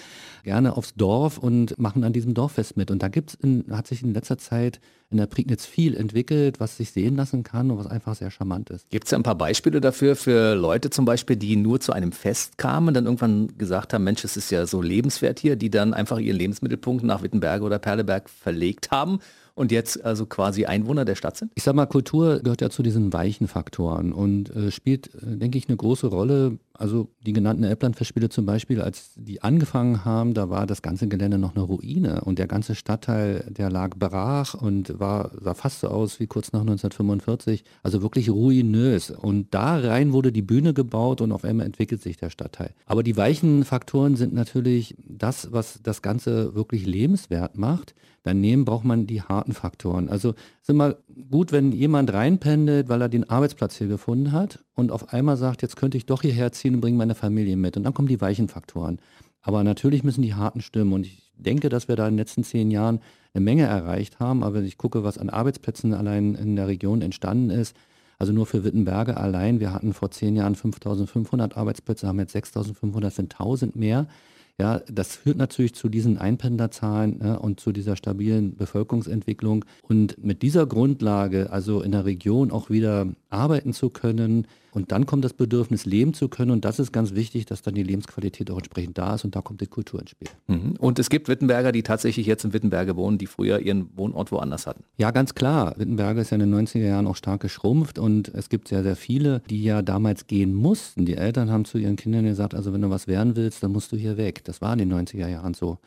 gerne 0.43 0.77
aufs 0.77 0.95
Dorf 0.95 1.39
und 1.39 1.79
machen 1.79 2.05
an 2.05 2.13
diesem 2.13 2.35
Dorffest 2.35 2.77
mit. 2.77 2.91
Und 2.91 3.03
da 3.03 3.09
gibt's 3.09 3.35
in, 3.35 3.65
hat 3.71 3.87
sich 3.87 4.03
in 4.03 4.13
letzter 4.13 4.39
Zeit 4.39 4.81
in 5.11 5.19
der 5.19 5.27
Prignitz 5.27 5.65
viel 5.65 5.97
entwickelt, 5.97 6.61
was 6.61 6.77
sich 6.77 6.91
sehen 6.91 7.15
lassen 7.15 7.45
kann 7.45 7.71
und 7.71 7.79
was 7.79 7.87
einfach 7.87 8.17
sehr 8.17 8.31
charmant 8.31 8.71
ist. 8.71 8.91
Gibt 8.91 9.07
es 9.07 9.13
ein 9.13 9.23
paar 9.23 9.37
Beispiele 9.37 9.81
dafür 9.81 10.17
für 10.17 10.55
Leute 10.55 10.91
zum 10.91 11.05
Beispiel, 11.05 11.37
die 11.37 11.57
nur 11.57 11.81
zu 11.81 11.93
einem 11.93 12.13
Fest 12.13 12.59
kamen 12.59 12.89
und 12.89 12.95
dann 12.95 13.05
irgendwann 13.05 13.57
gesagt 13.57 13.93
haben, 13.93 14.05
Mensch, 14.05 14.25
es 14.25 14.37
ist 14.37 14.51
ja 14.51 14.67
so 14.67 14.83
lebenswert 14.83 15.39
hier, 15.39 15.57
die 15.57 15.71
dann 15.71 15.95
einfach 15.95 16.19
ihren 16.19 16.37
Lebensmittelpunkt 16.37 17.05
nach 17.05 17.23
Wittenberge 17.23 17.65
oder 17.65 17.79
Perleberg 17.79 18.29
verlegt 18.29 18.91
haben 18.91 19.21
und 19.55 19.73
jetzt 19.73 20.05
also 20.05 20.27
quasi 20.27 20.65
Einwohner 20.67 21.05
der 21.05 21.15
Stadt 21.15 21.37
sind? 21.37 21.53
Ich 21.55 21.63
sag 21.63 21.75
mal, 21.75 21.87
Kultur 21.87 22.41
gehört 22.41 22.61
ja 22.61 22.71
zu 22.71 22.83
diesen 22.83 23.13
weichen 23.13 23.49
Faktoren 23.49 24.13
und 24.13 24.55
äh, 24.55 24.71
spielt, 24.71 25.15
äh, 25.15 25.37
denke 25.37 25.59
ich, 25.59 25.69
eine 25.69 25.77
große 25.77 26.09
Rolle. 26.09 26.59
Also 26.77 27.09
die 27.25 27.33
genannten 27.33 27.63
Elblandfestspiele 27.63 28.31
zum 28.31 28.47
Beispiel, 28.47 28.81
als 28.81 29.13
die 29.15 29.43
angefangen 29.43 30.05
haben, 30.05 30.35
da 30.35 30.51
war 30.51 30.67
das 30.67 30.83
ganze 30.83 31.07
Gelände 31.07 31.39
noch 31.39 31.55
eine 31.55 31.65
Ruine 31.65 32.23
und 32.23 32.41
der 32.41 32.49
ganze 32.49 32.75
Stadtteil, 32.75 33.47
der 33.49 33.71
lag 33.71 33.91
brach 33.97 34.55
und 34.55 34.99
war, 34.99 35.31
sah 35.41 35.55
fast 35.55 35.81
so 35.81 35.89
aus 35.89 36.19
wie 36.19 36.27
kurz 36.27 36.53
nach 36.53 36.63
1945, 36.63 37.63
also 37.85 38.03
wirklich 38.03 38.29
ruinös. 38.29 39.11
Und 39.11 39.55
da 39.55 39.79
rein 39.79 40.13
wurde 40.13 40.33
die 40.33 40.43
Bühne 40.43 40.75
gebaut 40.75 41.21
und 41.21 41.31
auf 41.31 41.45
einmal 41.45 41.67
entwickelt 41.67 42.03
sich 42.03 42.17
der 42.17 42.31
Stadtteil. 42.31 42.75
Aber 42.87 43.05
die 43.05 43.17
weichen 43.17 43.65
Faktoren 43.65 44.17
sind 44.17 44.35
natürlich 44.35 44.97
das, 45.07 45.53
was 45.53 45.81
das 45.81 46.03
Ganze 46.03 46.57
wirklich 46.57 46.87
lebenswert 46.87 47.57
macht. 47.57 47.95
Daneben 48.25 48.65
braucht 48.65 48.85
man 48.85 49.07
die 49.07 49.23
harten 49.23 49.53
Faktoren. 49.53 50.09
Also 50.09 50.31
es 50.31 50.63
ist 50.63 50.71
immer 50.71 50.97
gut, 51.31 51.53
wenn 51.53 51.73
jemand 51.73 52.13
reinpendelt, 52.13 52.89
weil 52.89 53.03
er 53.03 53.11
den 53.11 53.29
Arbeitsplatz 53.29 53.77
hier 53.77 53.87
gefunden 53.87 54.33
hat 54.33 54.65
und 54.75 54.91
auf 54.91 55.13
einmal 55.13 55.37
sagt, 55.37 55.63
jetzt 55.63 55.77
könnte 55.77 55.97
ich 55.97 56.07
doch 56.07 56.23
hierher 56.23 56.53
ziehen 56.53 56.75
und 56.75 56.81
bringe 56.81 56.99
meine 56.99 57.15
Familie 57.15 57.57
mit. 57.57 57.77
Und 57.77 57.85
dann 57.85 57.95
kommen 57.95 58.09
die 58.09 58.21
weichen 58.21 58.49
Faktoren. 58.49 58.99
Aber 59.41 59.63
natürlich 59.63 60.03
müssen 60.03 60.23
die 60.23 60.35
harten 60.35 60.61
stimmen. 60.61 60.93
Und 60.93 61.07
ich 61.07 61.31
denke, 61.37 61.69
dass 61.69 61.89
wir 61.89 61.97
da 61.97 62.09
in 62.09 62.15
den 62.15 62.19
letzten 62.19 62.45
zehn 62.45 62.71
Jahren 62.71 63.01
eine 63.35 63.45
Menge 63.45 63.65
erreicht 63.65 64.19
haben. 64.19 64.43
Aber 64.43 64.55
wenn 64.55 64.65
ich 64.65 64.79
gucke, 64.79 65.05
was 65.05 65.19
an 65.19 65.31
Arbeitsplätzen 65.31 65.95
allein 65.95 66.35
in 66.35 66.57
der 66.57 66.67
Region 66.67 67.03
entstanden 67.03 67.51
ist, 67.51 67.77
also 68.19 68.33
nur 68.33 68.47
für 68.47 68.65
Wittenberge 68.65 69.17
allein, 69.17 69.61
wir 69.61 69.73
hatten 69.73 69.93
vor 69.93 70.11
zehn 70.11 70.37
Jahren 70.37 70.55
5500 70.55 71.57
Arbeitsplätze, 71.57 72.07
haben 72.07 72.19
jetzt 72.21 72.33
6500, 72.33 73.13
sind 73.13 73.35
1000 73.35 73.77
mehr. 73.77 74.07
Ja, 74.59 74.79
das 74.87 75.17
führt 75.17 75.37
natürlich 75.37 75.75
zu 75.75 75.89
diesen 75.89 76.17
Einpendlerzahlen 76.17 77.21
ja, 77.23 77.35
und 77.35 77.59
zu 77.59 77.73
dieser 77.73 77.97
stabilen 77.97 78.57
Bevölkerungsentwicklung. 78.57 79.65
Und 79.83 80.25
mit 80.25 80.43
dieser 80.43 80.67
Grundlage, 80.67 81.51
also 81.51 81.83
in 81.83 81.91
der 81.91 82.05
Region 82.05 82.53
auch 82.53 82.71
wieder 82.71 83.09
arbeiten 83.31 83.73
zu 83.73 83.91
können, 83.91 84.47
und 84.75 84.91
dann 84.91 85.07
kommt 85.07 85.25
das 85.25 85.33
Bedürfnis, 85.33 85.87
leben 85.87 86.15
zu 86.15 86.29
können. 86.29 86.51
Und 86.51 86.65
das 86.65 86.81
ist 86.81 86.93
ganz 86.93 87.15
wichtig, 87.15 87.47
dass 87.47 87.63
dann 87.63 87.75
die 87.75 87.85
Lebensqualität 87.85 88.51
auch 88.51 88.57
entsprechend 88.57 88.99
da 88.99 89.15
ist. 89.15 89.25
Und 89.25 89.37
da 89.37 89.41
kommt 89.41 89.61
die 89.61 89.69
Kultur 89.69 90.01
ins 90.01 90.11
Spiel. 90.11 90.29
Mhm. 90.49 90.75
Und 90.81 90.99
es 90.99 91.11
gibt 91.11 91.29
Wittenberger, 91.29 91.71
die 91.71 91.85
tatsächlich 91.85 92.27
jetzt 92.27 92.45
in 92.45 92.53
Wittenberge 92.53 92.97
wohnen, 92.97 93.17
die 93.17 93.29
früher 93.29 93.61
ihren 93.61 93.97
Wohnort 93.97 94.33
woanders 94.33 94.67
hatten. 94.67 94.83
Ja, 94.99 95.13
ganz 95.13 95.37
klar. 95.37 95.75
Wittenberge 95.77 96.21
ist 96.21 96.31
ja 96.31 96.35
in 96.35 96.51
den 96.51 96.67
90er 96.67 96.87
Jahren 96.87 97.07
auch 97.07 97.15
stark 97.15 97.41
geschrumpft. 97.43 98.01
Und 98.01 98.35
es 98.35 98.49
gibt 98.49 98.67
sehr, 98.67 98.83
sehr 98.83 98.97
viele, 98.97 99.43
die 99.49 99.63
ja 99.63 99.81
damals 99.81 100.27
gehen 100.27 100.53
mussten. 100.53 101.07
Die 101.07 101.17
Eltern 101.17 101.51
haben 101.51 101.65
zu 101.65 101.79
ihren 101.79 101.95
Kindern 101.95 102.25
gesagt, 102.25 102.53
also 102.53 102.73
wenn 102.73 102.83
du 102.83 102.91
was 102.91 103.07
werden 103.07 103.37
willst, 103.37 103.63
dann 103.63 103.71
musst 103.71 103.93
du 103.93 103.97
hier 103.97 104.17
weg. 104.17 104.43
Das 104.43 104.61
war 104.61 104.73
in 104.73 104.81
den 104.81 104.93
90er 104.93 105.29
Jahren 105.29 105.55
so. 105.55 105.79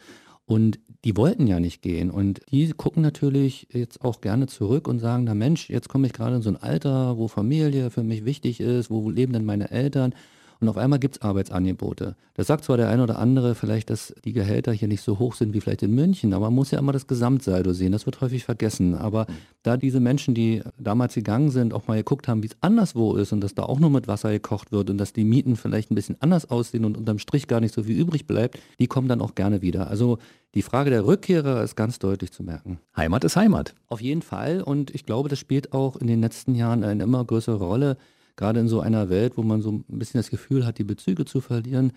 Und 0.48 0.80
die 1.04 1.16
wollten 1.18 1.46
ja 1.46 1.60
nicht 1.60 1.82
gehen. 1.82 2.10
Und 2.10 2.42
die 2.52 2.72
gucken 2.72 3.04
natürlich 3.04 3.68
jetzt 3.72 4.04
auch 4.04 4.22
gerne 4.22 4.48
zurück 4.48 4.88
und 4.88 5.00
sagen, 5.00 5.26
na 5.26 5.36
Mensch, 5.36 5.70
jetzt 5.70 5.90
komme 5.90 6.08
ich 6.08 6.14
gerade 6.14 6.38
in 6.38 6.42
so 6.42 6.50
ein 6.50 6.58
Alter, 6.58 7.18
wo 7.18 7.28
Familie 7.28 7.92
für 7.92 8.04
mich 8.04 8.26
wichtig 8.26 8.62
ist, 8.62 8.90
wo 8.90 9.10
leben 9.10 9.34
denn 9.34 9.46
meine 9.46 9.70
Eltern? 9.70 10.16
Und 10.60 10.70
auf 10.70 10.78
einmal 10.78 11.00
gibt 11.00 11.18
es 11.18 11.22
Arbeitsangebote. 11.22 12.16
Da 12.34 12.44
sagt 12.44 12.64
zwar 12.64 12.78
der 12.78 12.90
eine 12.90 13.04
oder 13.04 13.20
andere 13.20 13.56
vielleicht, 13.56 13.90
dass 13.90 14.14
die 14.24 14.34
Gehälter 14.34 14.72
hier 14.72 14.88
nicht 14.88 15.02
so 15.02 15.20
hoch 15.20 15.34
sind 15.34 15.54
wie 15.54 15.62
vielleicht 15.62 15.84
in 15.84 15.94
München, 15.94 16.34
aber 16.34 16.46
man 16.46 16.56
muss 16.56 16.72
ja 16.72 16.80
immer 16.80 16.92
das 16.92 17.08
Gesamtsaldo 17.08 17.74
sehen. 17.74 17.92
Das 17.92 18.06
wird 18.06 18.22
häufig 18.22 18.44
vergessen. 18.44 18.94
Aber 18.96 19.26
mhm. 19.28 19.34
da 19.64 19.78
diese 19.78 20.00
Menschen, 20.00 20.36
die 20.36 20.62
damals 20.78 21.16
gegangen 21.16 21.50
sind, 21.50 21.74
auch 21.74 21.88
mal 21.88 21.98
geguckt 21.98 22.28
haben, 22.28 22.44
wie 22.44 22.48
es 22.48 22.58
anderswo 22.62 23.16
ist 23.16 23.34
und 23.34 23.42
dass 23.42 23.56
da 23.56 23.64
auch 23.64 23.80
nur 23.80 23.90
mit 23.90 24.08
Wasser 24.08 24.32
gekocht 24.32 24.72
wird 24.72 24.90
und 24.90 24.98
dass 24.98 25.14
die 25.14 25.24
Mieten 25.24 25.56
vielleicht 25.56 25.92
ein 25.92 25.96
bisschen 25.96 26.18
anders 26.20 26.50
aussehen 26.50 26.86
und 26.86 26.98
unterm 26.98 27.20
Strich 27.20 27.48
gar 27.48 27.60
nicht 27.60 27.74
so 27.74 27.84
viel 27.84 27.98
übrig 27.98 28.28
bleibt, 28.28 28.60
die 28.80 28.88
kommen 28.88 29.08
dann 29.08 29.22
auch 29.22 29.36
gerne 29.36 29.62
wieder. 29.62 29.90
Also 29.90 30.20
die 30.54 30.62
Frage 30.62 30.90
der 30.90 31.06
Rückkehrer 31.06 31.64
ist 31.64 31.76
ganz 31.76 32.00
deutlich 32.00 32.32
zu 32.32 32.44
merken. 32.44 32.80
Heimat 32.96 33.24
ist 33.24 33.36
Heimat. 33.36 33.76
Auf 33.88 34.02
jeden 34.02 34.22
Fall. 34.22 34.62
Und 34.62 34.94
ich 34.94 35.06
glaube, 35.06 35.30
das 35.30 35.40
spielt 35.40 35.74
auch 35.74 35.98
in 35.98 36.08
den 36.08 36.22
letzten 36.22 36.56
Jahren 36.56 36.84
eine 36.84 37.04
immer 37.04 37.24
größere 37.24 37.58
Rolle, 37.58 37.98
gerade 38.38 38.62
in 38.62 38.70
so 38.70 38.80
einer 38.80 39.10
Welt, 39.10 39.34
wo 39.36 39.44
man 39.44 39.62
so 39.62 39.72
ein 39.72 39.84
bisschen 39.88 40.20
das 40.20 40.30
Gefühl 40.30 40.66
hat, 40.66 40.78
die 40.78 40.86
Bezüge 40.86 41.26
zu 41.26 41.42
verlieren. 41.42 41.92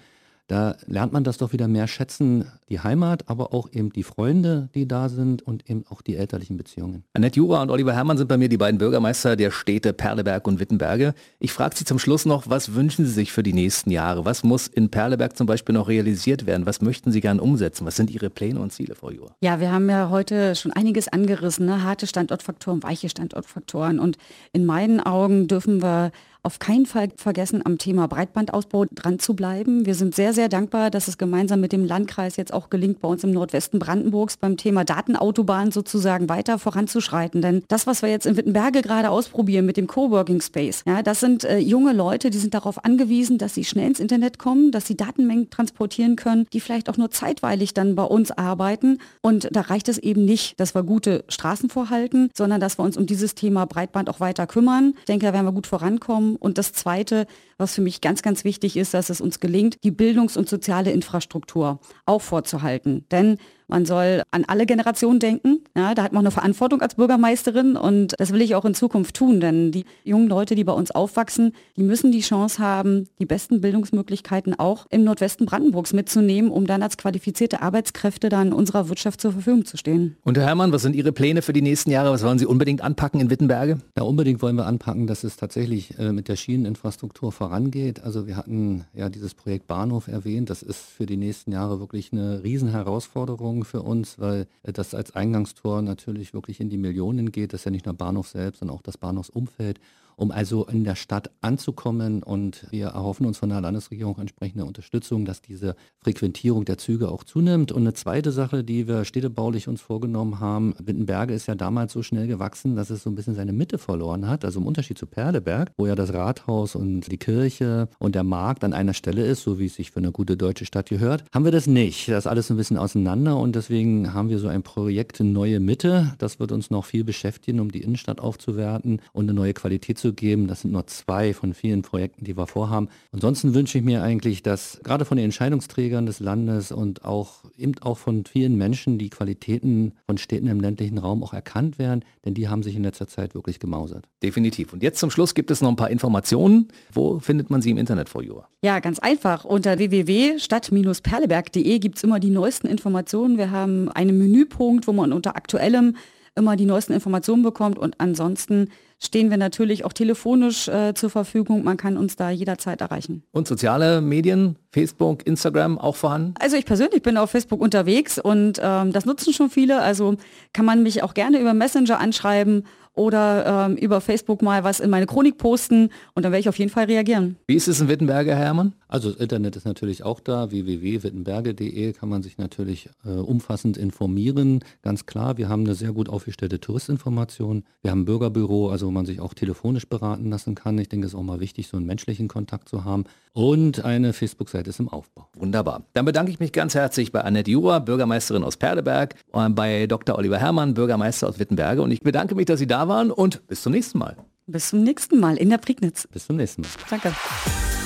Da 0.50 0.74
lernt 0.88 1.12
man 1.12 1.22
das 1.22 1.38
doch 1.38 1.52
wieder 1.52 1.68
mehr 1.68 1.86
schätzen, 1.86 2.44
die 2.68 2.80
Heimat, 2.80 3.28
aber 3.28 3.54
auch 3.54 3.68
eben 3.72 3.92
die 3.92 4.02
Freunde, 4.02 4.68
die 4.74 4.88
da 4.88 5.08
sind 5.08 5.42
und 5.42 5.70
eben 5.70 5.84
auch 5.88 6.02
die 6.02 6.16
elterlichen 6.16 6.56
Beziehungen. 6.56 7.04
Annette 7.12 7.36
Jura 7.36 7.62
und 7.62 7.70
Oliver 7.70 7.92
Herrmann 7.92 8.18
sind 8.18 8.26
bei 8.26 8.36
mir 8.36 8.48
die 8.48 8.56
beiden 8.56 8.78
Bürgermeister 8.78 9.36
der 9.36 9.52
Städte 9.52 9.92
Perleberg 9.92 10.48
und 10.48 10.58
Wittenberge. 10.58 11.14
Ich 11.38 11.52
frage 11.52 11.76
Sie 11.76 11.84
zum 11.84 12.00
Schluss 12.00 12.26
noch, 12.26 12.50
was 12.50 12.74
wünschen 12.74 13.04
Sie 13.04 13.12
sich 13.12 13.30
für 13.30 13.44
die 13.44 13.52
nächsten 13.52 13.92
Jahre? 13.92 14.24
Was 14.24 14.42
muss 14.42 14.66
in 14.66 14.90
Perleberg 14.90 15.36
zum 15.36 15.46
Beispiel 15.46 15.72
noch 15.72 15.86
realisiert 15.86 16.46
werden? 16.46 16.66
Was 16.66 16.80
möchten 16.80 17.12
Sie 17.12 17.20
gern 17.20 17.38
umsetzen? 17.38 17.86
Was 17.86 17.94
sind 17.94 18.10
Ihre 18.10 18.28
Pläne 18.28 18.58
und 18.58 18.72
Ziele, 18.72 18.96
Frau 18.96 19.12
Jura? 19.12 19.36
Ja, 19.42 19.60
wir 19.60 19.70
haben 19.70 19.88
ja 19.88 20.10
heute 20.10 20.56
schon 20.56 20.72
einiges 20.72 21.06
angerissen, 21.06 21.66
ne? 21.66 21.84
harte 21.84 22.08
Standortfaktoren, 22.08 22.82
weiche 22.82 23.08
Standortfaktoren. 23.08 24.00
Und 24.00 24.16
in 24.52 24.66
meinen 24.66 24.98
Augen 24.98 25.46
dürfen 25.46 25.80
wir 25.80 26.10
auf 26.42 26.58
keinen 26.58 26.86
Fall 26.86 27.08
vergessen, 27.16 27.62
am 27.64 27.78
Thema 27.78 28.06
Breitbandausbau 28.08 28.86
dran 28.92 29.18
zu 29.18 29.34
bleiben. 29.34 29.86
Wir 29.86 29.94
sind 29.94 30.14
sehr, 30.14 30.32
sehr 30.32 30.48
dankbar, 30.48 30.90
dass 30.90 31.08
es 31.08 31.18
gemeinsam 31.18 31.60
mit 31.60 31.72
dem 31.72 31.84
Landkreis 31.84 32.36
jetzt 32.36 32.52
auch 32.52 32.70
gelingt, 32.70 33.00
bei 33.00 33.08
uns 33.08 33.24
im 33.24 33.30
Nordwesten 33.30 33.78
Brandenburgs 33.78 34.36
beim 34.36 34.56
Thema 34.56 34.84
Datenautobahn 34.84 35.70
sozusagen 35.72 36.28
weiter 36.28 36.58
voranzuschreiten. 36.58 37.42
Denn 37.42 37.62
das, 37.68 37.86
was 37.86 38.02
wir 38.02 38.08
jetzt 38.08 38.26
in 38.26 38.36
Wittenberge 38.36 38.82
gerade 38.82 39.10
ausprobieren 39.10 39.66
mit 39.66 39.76
dem 39.76 39.86
Coworking 39.86 40.40
Space, 40.40 40.82
ja, 40.86 41.02
das 41.02 41.20
sind 41.20 41.44
äh, 41.44 41.58
junge 41.58 41.92
Leute, 41.92 42.30
die 42.30 42.38
sind 42.38 42.54
darauf 42.54 42.84
angewiesen, 42.84 43.38
dass 43.38 43.54
sie 43.54 43.64
schnell 43.64 43.88
ins 43.88 44.00
Internet 44.00 44.38
kommen, 44.38 44.70
dass 44.70 44.86
sie 44.86 44.96
Datenmengen 44.96 45.50
transportieren 45.50 46.16
können, 46.16 46.46
die 46.52 46.60
vielleicht 46.60 46.88
auch 46.88 46.96
nur 46.96 47.10
zeitweilig 47.10 47.74
dann 47.74 47.94
bei 47.94 48.04
uns 48.04 48.30
arbeiten. 48.30 48.98
Und 49.22 49.48
da 49.52 49.62
reicht 49.62 49.88
es 49.88 49.98
eben 49.98 50.24
nicht, 50.24 50.58
dass 50.60 50.74
wir 50.74 50.82
gute 50.82 51.24
Straßen 51.28 51.70
vorhalten, 51.70 52.30
sondern 52.34 52.60
dass 52.60 52.78
wir 52.78 52.84
uns 52.84 52.96
um 52.96 53.06
dieses 53.06 53.34
Thema 53.34 53.66
Breitband 53.66 54.08
auch 54.08 54.20
weiter 54.20 54.46
kümmern. 54.46 54.94
Ich 54.98 55.04
denke, 55.04 55.26
da 55.26 55.32
werden 55.32 55.46
wir 55.46 55.52
gut 55.52 55.66
vorankommen. 55.66 56.29
Und 56.36 56.58
das 56.58 56.72
Zweite, 56.72 57.26
was 57.58 57.74
für 57.74 57.80
mich 57.80 58.00
ganz, 58.00 58.22
ganz 58.22 58.44
wichtig 58.44 58.76
ist, 58.76 58.94
dass 58.94 59.10
es 59.10 59.20
uns 59.20 59.40
gelingt, 59.40 59.82
die 59.84 59.90
Bildungs- 59.90 60.36
und 60.36 60.48
soziale 60.48 60.90
Infrastruktur 60.90 61.80
auch 62.06 62.22
vorzuhalten. 62.22 63.04
Denn 63.10 63.38
man 63.70 63.86
soll 63.86 64.22
an 64.30 64.44
alle 64.46 64.66
Generationen 64.66 65.20
denken. 65.20 65.60
Ja, 65.76 65.94
da 65.94 66.02
hat 66.02 66.12
man 66.12 66.24
eine 66.24 66.30
Verantwortung 66.30 66.82
als 66.82 66.96
Bürgermeisterin 66.96 67.76
und 67.76 68.14
das 68.18 68.32
will 68.32 68.42
ich 68.42 68.54
auch 68.54 68.64
in 68.64 68.74
Zukunft 68.74 69.16
tun, 69.16 69.40
denn 69.40 69.72
die 69.72 69.84
jungen 70.04 70.28
Leute, 70.28 70.54
die 70.54 70.64
bei 70.64 70.72
uns 70.72 70.90
aufwachsen, 70.90 71.52
die 71.76 71.82
müssen 71.82 72.12
die 72.12 72.20
Chance 72.20 72.58
haben, 72.58 73.08
die 73.18 73.26
besten 73.26 73.60
Bildungsmöglichkeiten 73.60 74.58
auch 74.58 74.86
im 74.90 75.04
Nordwesten 75.04 75.46
Brandenburgs 75.46 75.92
mitzunehmen, 75.92 76.50
um 76.50 76.66
dann 76.66 76.82
als 76.82 76.96
qualifizierte 76.96 77.62
Arbeitskräfte 77.62 78.28
dann 78.28 78.52
unserer 78.52 78.88
Wirtschaft 78.88 79.20
zur 79.20 79.32
Verfügung 79.32 79.64
zu 79.64 79.76
stehen. 79.76 80.16
Und 80.24 80.36
Herr 80.36 80.46
Herrmann, 80.46 80.72
was 80.72 80.82
sind 80.82 80.96
Ihre 80.96 81.12
Pläne 81.12 81.42
für 81.42 81.52
die 81.52 81.62
nächsten 81.62 81.90
Jahre? 81.90 82.10
Was 82.10 82.24
wollen 82.24 82.38
Sie 82.38 82.46
unbedingt 82.46 82.82
anpacken 82.82 83.20
in 83.20 83.30
Wittenberge? 83.30 83.78
Ja, 83.96 84.02
unbedingt 84.02 84.42
wollen 84.42 84.56
wir 84.56 84.66
anpacken, 84.66 85.06
dass 85.06 85.22
es 85.22 85.36
tatsächlich 85.36 85.98
äh, 85.98 86.12
mit 86.12 86.28
der 86.28 86.36
Schieneninfrastruktur 86.36 87.30
vorangeht. 87.30 88.02
Also 88.02 88.26
wir 88.26 88.36
hatten 88.36 88.84
ja 88.94 89.08
dieses 89.08 89.34
Projekt 89.34 89.66
Bahnhof 89.68 90.08
erwähnt. 90.08 90.50
Das 90.50 90.62
ist 90.62 90.80
für 90.80 91.06
die 91.06 91.16
nächsten 91.16 91.52
Jahre 91.52 91.78
wirklich 91.78 92.12
eine 92.12 92.42
Riesenherausforderung 92.42 93.59
Herausforderung 93.60 93.64
für 93.64 93.82
uns, 93.82 94.18
weil 94.18 94.46
äh, 94.62 94.72
das 94.72 94.94
als 94.94 95.14
Eingangstor 95.14 95.82
natürlich 95.82 96.34
wirklich 96.34 96.60
in 96.60 96.68
die 96.68 96.78
Millionen 96.78 97.32
geht. 97.32 97.52
Das 97.52 97.62
ist 97.62 97.64
ja 97.64 97.70
nicht 97.70 97.86
nur 97.86 97.94
Bahnhof 97.94 98.28
selbst, 98.28 98.60
sondern 98.60 98.76
auch 98.76 98.82
das 98.82 98.98
Bahnhofsumfeld 98.98 99.80
um 100.20 100.30
also 100.30 100.66
in 100.66 100.84
der 100.84 100.96
Stadt 100.96 101.30
anzukommen. 101.40 102.22
Und 102.22 102.66
wir 102.70 102.88
erhoffen 102.88 103.24
uns 103.24 103.38
von 103.38 103.48
der 103.48 103.62
Landesregierung 103.62 104.18
entsprechende 104.18 104.66
Unterstützung, 104.66 105.24
dass 105.24 105.40
diese 105.40 105.76
Frequentierung 106.02 106.66
der 106.66 106.76
Züge 106.76 107.10
auch 107.10 107.24
zunimmt. 107.24 107.72
Und 107.72 107.82
eine 107.82 107.94
zweite 107.94 108.30
Sache, 108.30 108.62
die 108.62 108.86
wir 108.86 109.06
städtebaulich 109.06 109.66
uns 109.66 109.80
vorgenommen 109.80 110.38
haben, 110.38 110.74
Wittenberge 110.78 111.32
ist 111.32 111.46
ja 111.46 111.54
damals 111.54 111.94
so 111.94 112.02
schnell 112.02 112.26
gewachsen, 112.26 112.76
dass 112.76 112.90
es 112.90 113.02
so 113.02 113.08
ein 113.08 113.14
bisschen 113.14 113.34
seine 113.34 113.54
Mitte 113.54 113.78
verloren 113.78 114.28
hat. 114.28 114.44
Also 114.44 114.60
im 114.60 114.66
Unterschied 114.66 114.98
zu 114.98 115.06
Perleberg, 115.06 115.72
wo 115.78 115.86
ja 115.86 115.94
das 115.94 116.12
Rathaus 116.12 116.74
und 116.74 117.10
die 117.10 117.16
Kirche 117.16 117.88
und 117.98 118.14
der 118.14 118.24
Markt 118.24 118.62
an 118.62 118.74
einer 118.74 118.92
Stelle 118.92 119.24
ist, 119.24 119.42
so 119.42 119.58
wie 119.58 119.66
es 119.66 119.76
sich 119.76 119.90
für 119.90 120.00
eine 120.00 120.12
gute 120.12 120.36
deutsche 120.36 120.66
Stadt 120.66 120.90
gehört, 120.90 121.24
haben 121.32 121.46
wir 121.46 121.52
das 121.52 121.66
nicht. 121.66 122.08
Das 122.08 122.24
ist 122.24 122.26
alles 122.26 122.50
ein 122.50 122.58
bisschen 122.58 122.76
auseinander 122.76 123.38
und 123.38 123.56
deswegen 123.56 124.12
haben 124.12 124.28
wir 124.28 124.38
so 124.38 124.48
ein 124.48 124.62
Projekt 124.62 125.20
Neue 125.20 125.60
Mitte. 125.60 126.12
Das 126.18 126.40
wird 126.40 126.52
uns 126.52 126.68
noch 126.68 126.84
viel 126.84 127.04
beschäftigen, 127.04 127.60
um 127.60 127.72
die 127.72 127.82
Innenstadt 127.82 128.20
aufzuwerten 128.20 129.00
und 129.14 129.24
eine 129.24 129.32
neue 129.32 129.54
Qualität 129.54 129.98
zu 129.98 130.09
geben. 130.12 130.46
Das 130.46 130.62
sind 130.62 130.72
nur 130.72 130.86
zwei 130.86 131.34
von 131.34 131.54
vielen 131.54 131.82
Projekten, 131.82 132.24
die 132.24 132.36
wir 132.36 132.46
vorhaben. 132.46 132.88
Ansonsten 133.12 133.54
wünsche 133.54 133.78
ich 133.78 133.84
mir 133.84 134.02
eigentlich, 134.02 134.42
dass 134.42 134.80
gerade 134.82 135.04
von 135.04 135.16
den 135.16 135.26
Entscheidungsträgern 135.26 136.06
des 136.06 136.20
Landes 136.20 136.72
und 136.72 137.04
auch 137.04 137.44
eben 137.56 137.74
auch 137.80 137.98
von 137.98 138.24
vielen 138.24 138.56
Menschen 138.56 138.98
die 138.98 139.10
Qualitäten 139.10 139.92
von 140.06 140.18
Städten 140.18 140.48
im 140.48 140.60
ländlichen 140.60 140.98
Raum 140.98 141.22
auch 141.22 141.32
erkannt 141.32 141.78
werden, 141.78 142.04
denn 142.24 142.34
die 142.34 142.48
haben 142.48 142.62
sich 142.62 142.76
in 142.76 142.82
letzter 142.82 143.06
Zeit 143.06 143.34
wirklich 143.34 143.60
gemausert. 143.60 144.06
Definitiv. 144.22 144.72
Und 144.72 144.82
jetzt 144.82 144.98
zum 144.98 145.10
Schluss 145.10 145.34
gibt 145.34 145.50
es 145.50 145.60
noch 145.60 145.68
ein 145.68 145.76
paar 145.76 145.90
Informationen. 145.90 146.68
Wo 146.92 147.18
findet 147.18 147.50
man 147.50 147.62
sie 147.62 147.70
im 147.70 147.78
Internet, 147.78 148.08
Frau 148.08 148.20
Jura? 148.20 148.48
Ja, 148.62 148.80
ganz 148.80 148.98
einfach. 148.98 149.44
Unter 149.44 149.78
www.stadt-perleberg.de 149.78 151.78
gibt 151.78 151.96
es 151.96 152.04
immer 152.04 152.20
die 152.20 152.30
neuesten 152.30 152.66
Informationen. 152.66 153.38
Wir 153.38 153.50
haben 153.50 153.88
einen 153.90 154.18
Menüpunkt, 154.18 154.86
wo 154.86 154.92
man 154.92 155.12
unter 155.12 155.36
aktuellem 155.36 155.96
immer 156.34 156.56
die 156.56 156.64
neuesten 156.64 156.92
Informationen 156.92 157.42
bekommt 157.42 157.78
und 157.78 157.96
ansonsten 157.98 158.68
stehen 159.02 159.30
wir 159.30 159.38
natürlich 159.38 159.84
auch 159.84 159.92
telefonisch 159.92 160.68
äh, 160.68 160.94
zur 160.94 161.10
Verfügung. 161.10 161.64
Man 161.64 161.76
kann 161.76 161.96
uns 161.96 162.16
da 162.16 162.30
jederzeit 162.30 162.80
erreichen. 162.80 163.22
Und 163.32 163.48
soziale 163.48 164.00
Medien, 164.00 164.56
Facebook, 164.70 165.26
Instagram 165.26 165.78
auch 165.78 165.96
vorhanden? 165.96 166.34
Also 166.38 166.56
ich 166.56 166.66
persönlich 166.66 167.02
bin 167.02 167.16
auf 167.16 167.30
Facebook 167.30 167.60
unterwegs 167.60 168.18
und 168.18 168.60
ähm, 168.62 168.92
das 168.92 169.06
nutzen 169.06 169.32
schon 169.32 169.50
viele. 169.50 169.80
Also 169.80 170.16
kann 170.52 170.66
man 170.66 170.82
mich 170.82 171.02
auch 171.02 171.14
gerne 171.14 171.40
über 171.40 171.54
Messenger 171.54 171.98
anschreiben 171.98 172.64
oder 172.94 173.66
ähm, 173.66 173.76
über 173.76 174.00
Facebook 174.00 174.42
mal 174.42 174.64
was 174.64 174.80
in 174.80 174.90
meine 174.90 175.06
Chronik 175.06 175.38
posten 175.38 175.90
und 176.14 176.24
dann 176.24 176.32
werde 176.32 176.40
ich 176.40 176.48
auf 176.48 176.58
jeden 176.58 176.70
Fall 176.70 176.84
reagieren. 176.84 177.36
Wie 177.46 177.54
ist 177.54 177.68
es 177.68 177.80
in 177.80 177.88
Wittenberge, 177.88 178.30
Herr 178.30 178.46
Herrmann? 178.46 178.72
Also 178.88 179.10
das 179.10 179.20
Internet 179.20 179.54
ist 179.54 179.64
natürlich 179.64 180.02
auch 180.02 180.18
da, 180.18 180.50
www.wittenberge.de 180.50 181.92
kann 181.92 182.08
man 182.08 182.22
sich 182.22 182.38
natürlich 182.38 182.88
äh, 183.04 183.10
umfassend 183.10 183.76
informieren. 183.76 184.64
Ganz 184.82 185.06
klar, 185.06 185.38
wir 185.38 185.48
haben 185.48 185.64
eine 185.64 185.76
sehr 185.76 185.92
gut 185.92 186.08
aufgestellte 186.08 186.58
Touristinformation. 186.58 187.62
Wir 187.82 187.92
haben 187.92 188.00
ein 188.00 188.04
Bürgerbüro, 188.04 188.70
also 188.70 188.88
wo 188.88 188.90
man 188.90 189.06
sich 189.06 189.20
auch 189.20 189.32
telefonisch 189.32 189.88
beraten 189.88 190.28
lassen 190.28 190.56
kann. 190.56 190.76
Ich 190.78 190.88
denke, 190.88 191.06
es 191.06 191.12
ist 191.12 191.18
auch 191.18 191.22
mal 191.22 191.38
wichtig, 191.38 191.68
so 191.68 191.76
einen 191.76 191.86
menschlichen 191.86 192.26
Kontakt 192.26 192.68
zu 192.68 192.84
haben. 192.84 193.04
Und 193.32 193.84
eine 193.84 194.12
Facebook-Seite 194.12 194.70
ist 194.70 194.80
im 194.80 194.88
Aufbau. 194.88 195.28
Wunderbar. 195.36 195.84
Dann 195.92 196.04
bedanke 196.04 196.32
ich 196.32 196.40
mich 196.40 196.52
ganz 196.52 196.74
herzlich 196.74 197.12
bei 197.12 197.20
Annette 197.20 197.52
Jura, 197.52 197.78
Bürgermeisterin 197.78 198.42
aus 198.42 198.56
Perleberg, 198.56 199.14
und 199.30 199.54
bei 199.54 199.86
Dr. 199.86 200.18
Oliver 200.18 200.38
Herrmann, 200.38 200.74
Bürgermeister 200.74 201.28
aus 201.28 201.38
Wittenberge. 201.38 201.80
Und 201.82 201.92
ich 201.92 202.00
bedanke 202.00 202.34
mich, 202.34 202.46
dass 202.46 202.58
Sie 202.58 202.66
da 202.80 202.88
waren 202.88 203.10
und 203.10 203.46
bis 203.46 203.62
zum 203.62 203.72
nächsten 203.72 203.98
Mal. 203.98 204.16
Bis 204.46 204.70
zum 204.70 204.82
nächsten 204.82 205.20
Mal 205.20 205.36
in 205.36 205.50
der 205.50 205.58
Prignitz. 205.58 206.06
Bis 206.06 206.26
zum 206.26 206.36
nächsten 206.36 206.62
Mal. 206.62 206.70
Danke. 206.88 207.14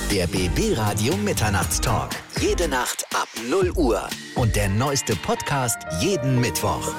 Der 0.09 0.25
BB 0.27 0.77
Radio 0.77 1.17
Mitternachtstalk. 1.17 2.11
Jede 2.39 2.67
Nacht 2.69 3.05
ab 3.13 3.27
0 3.49 3.71
Uhr. 3.75 4.07
Und 4.35 4.55
der 4.55 4.69
neueste 4.69 5.15
Podcast 5.17 5.77
jeden 5.99 6.39
Mittwoch. 6.39 6.93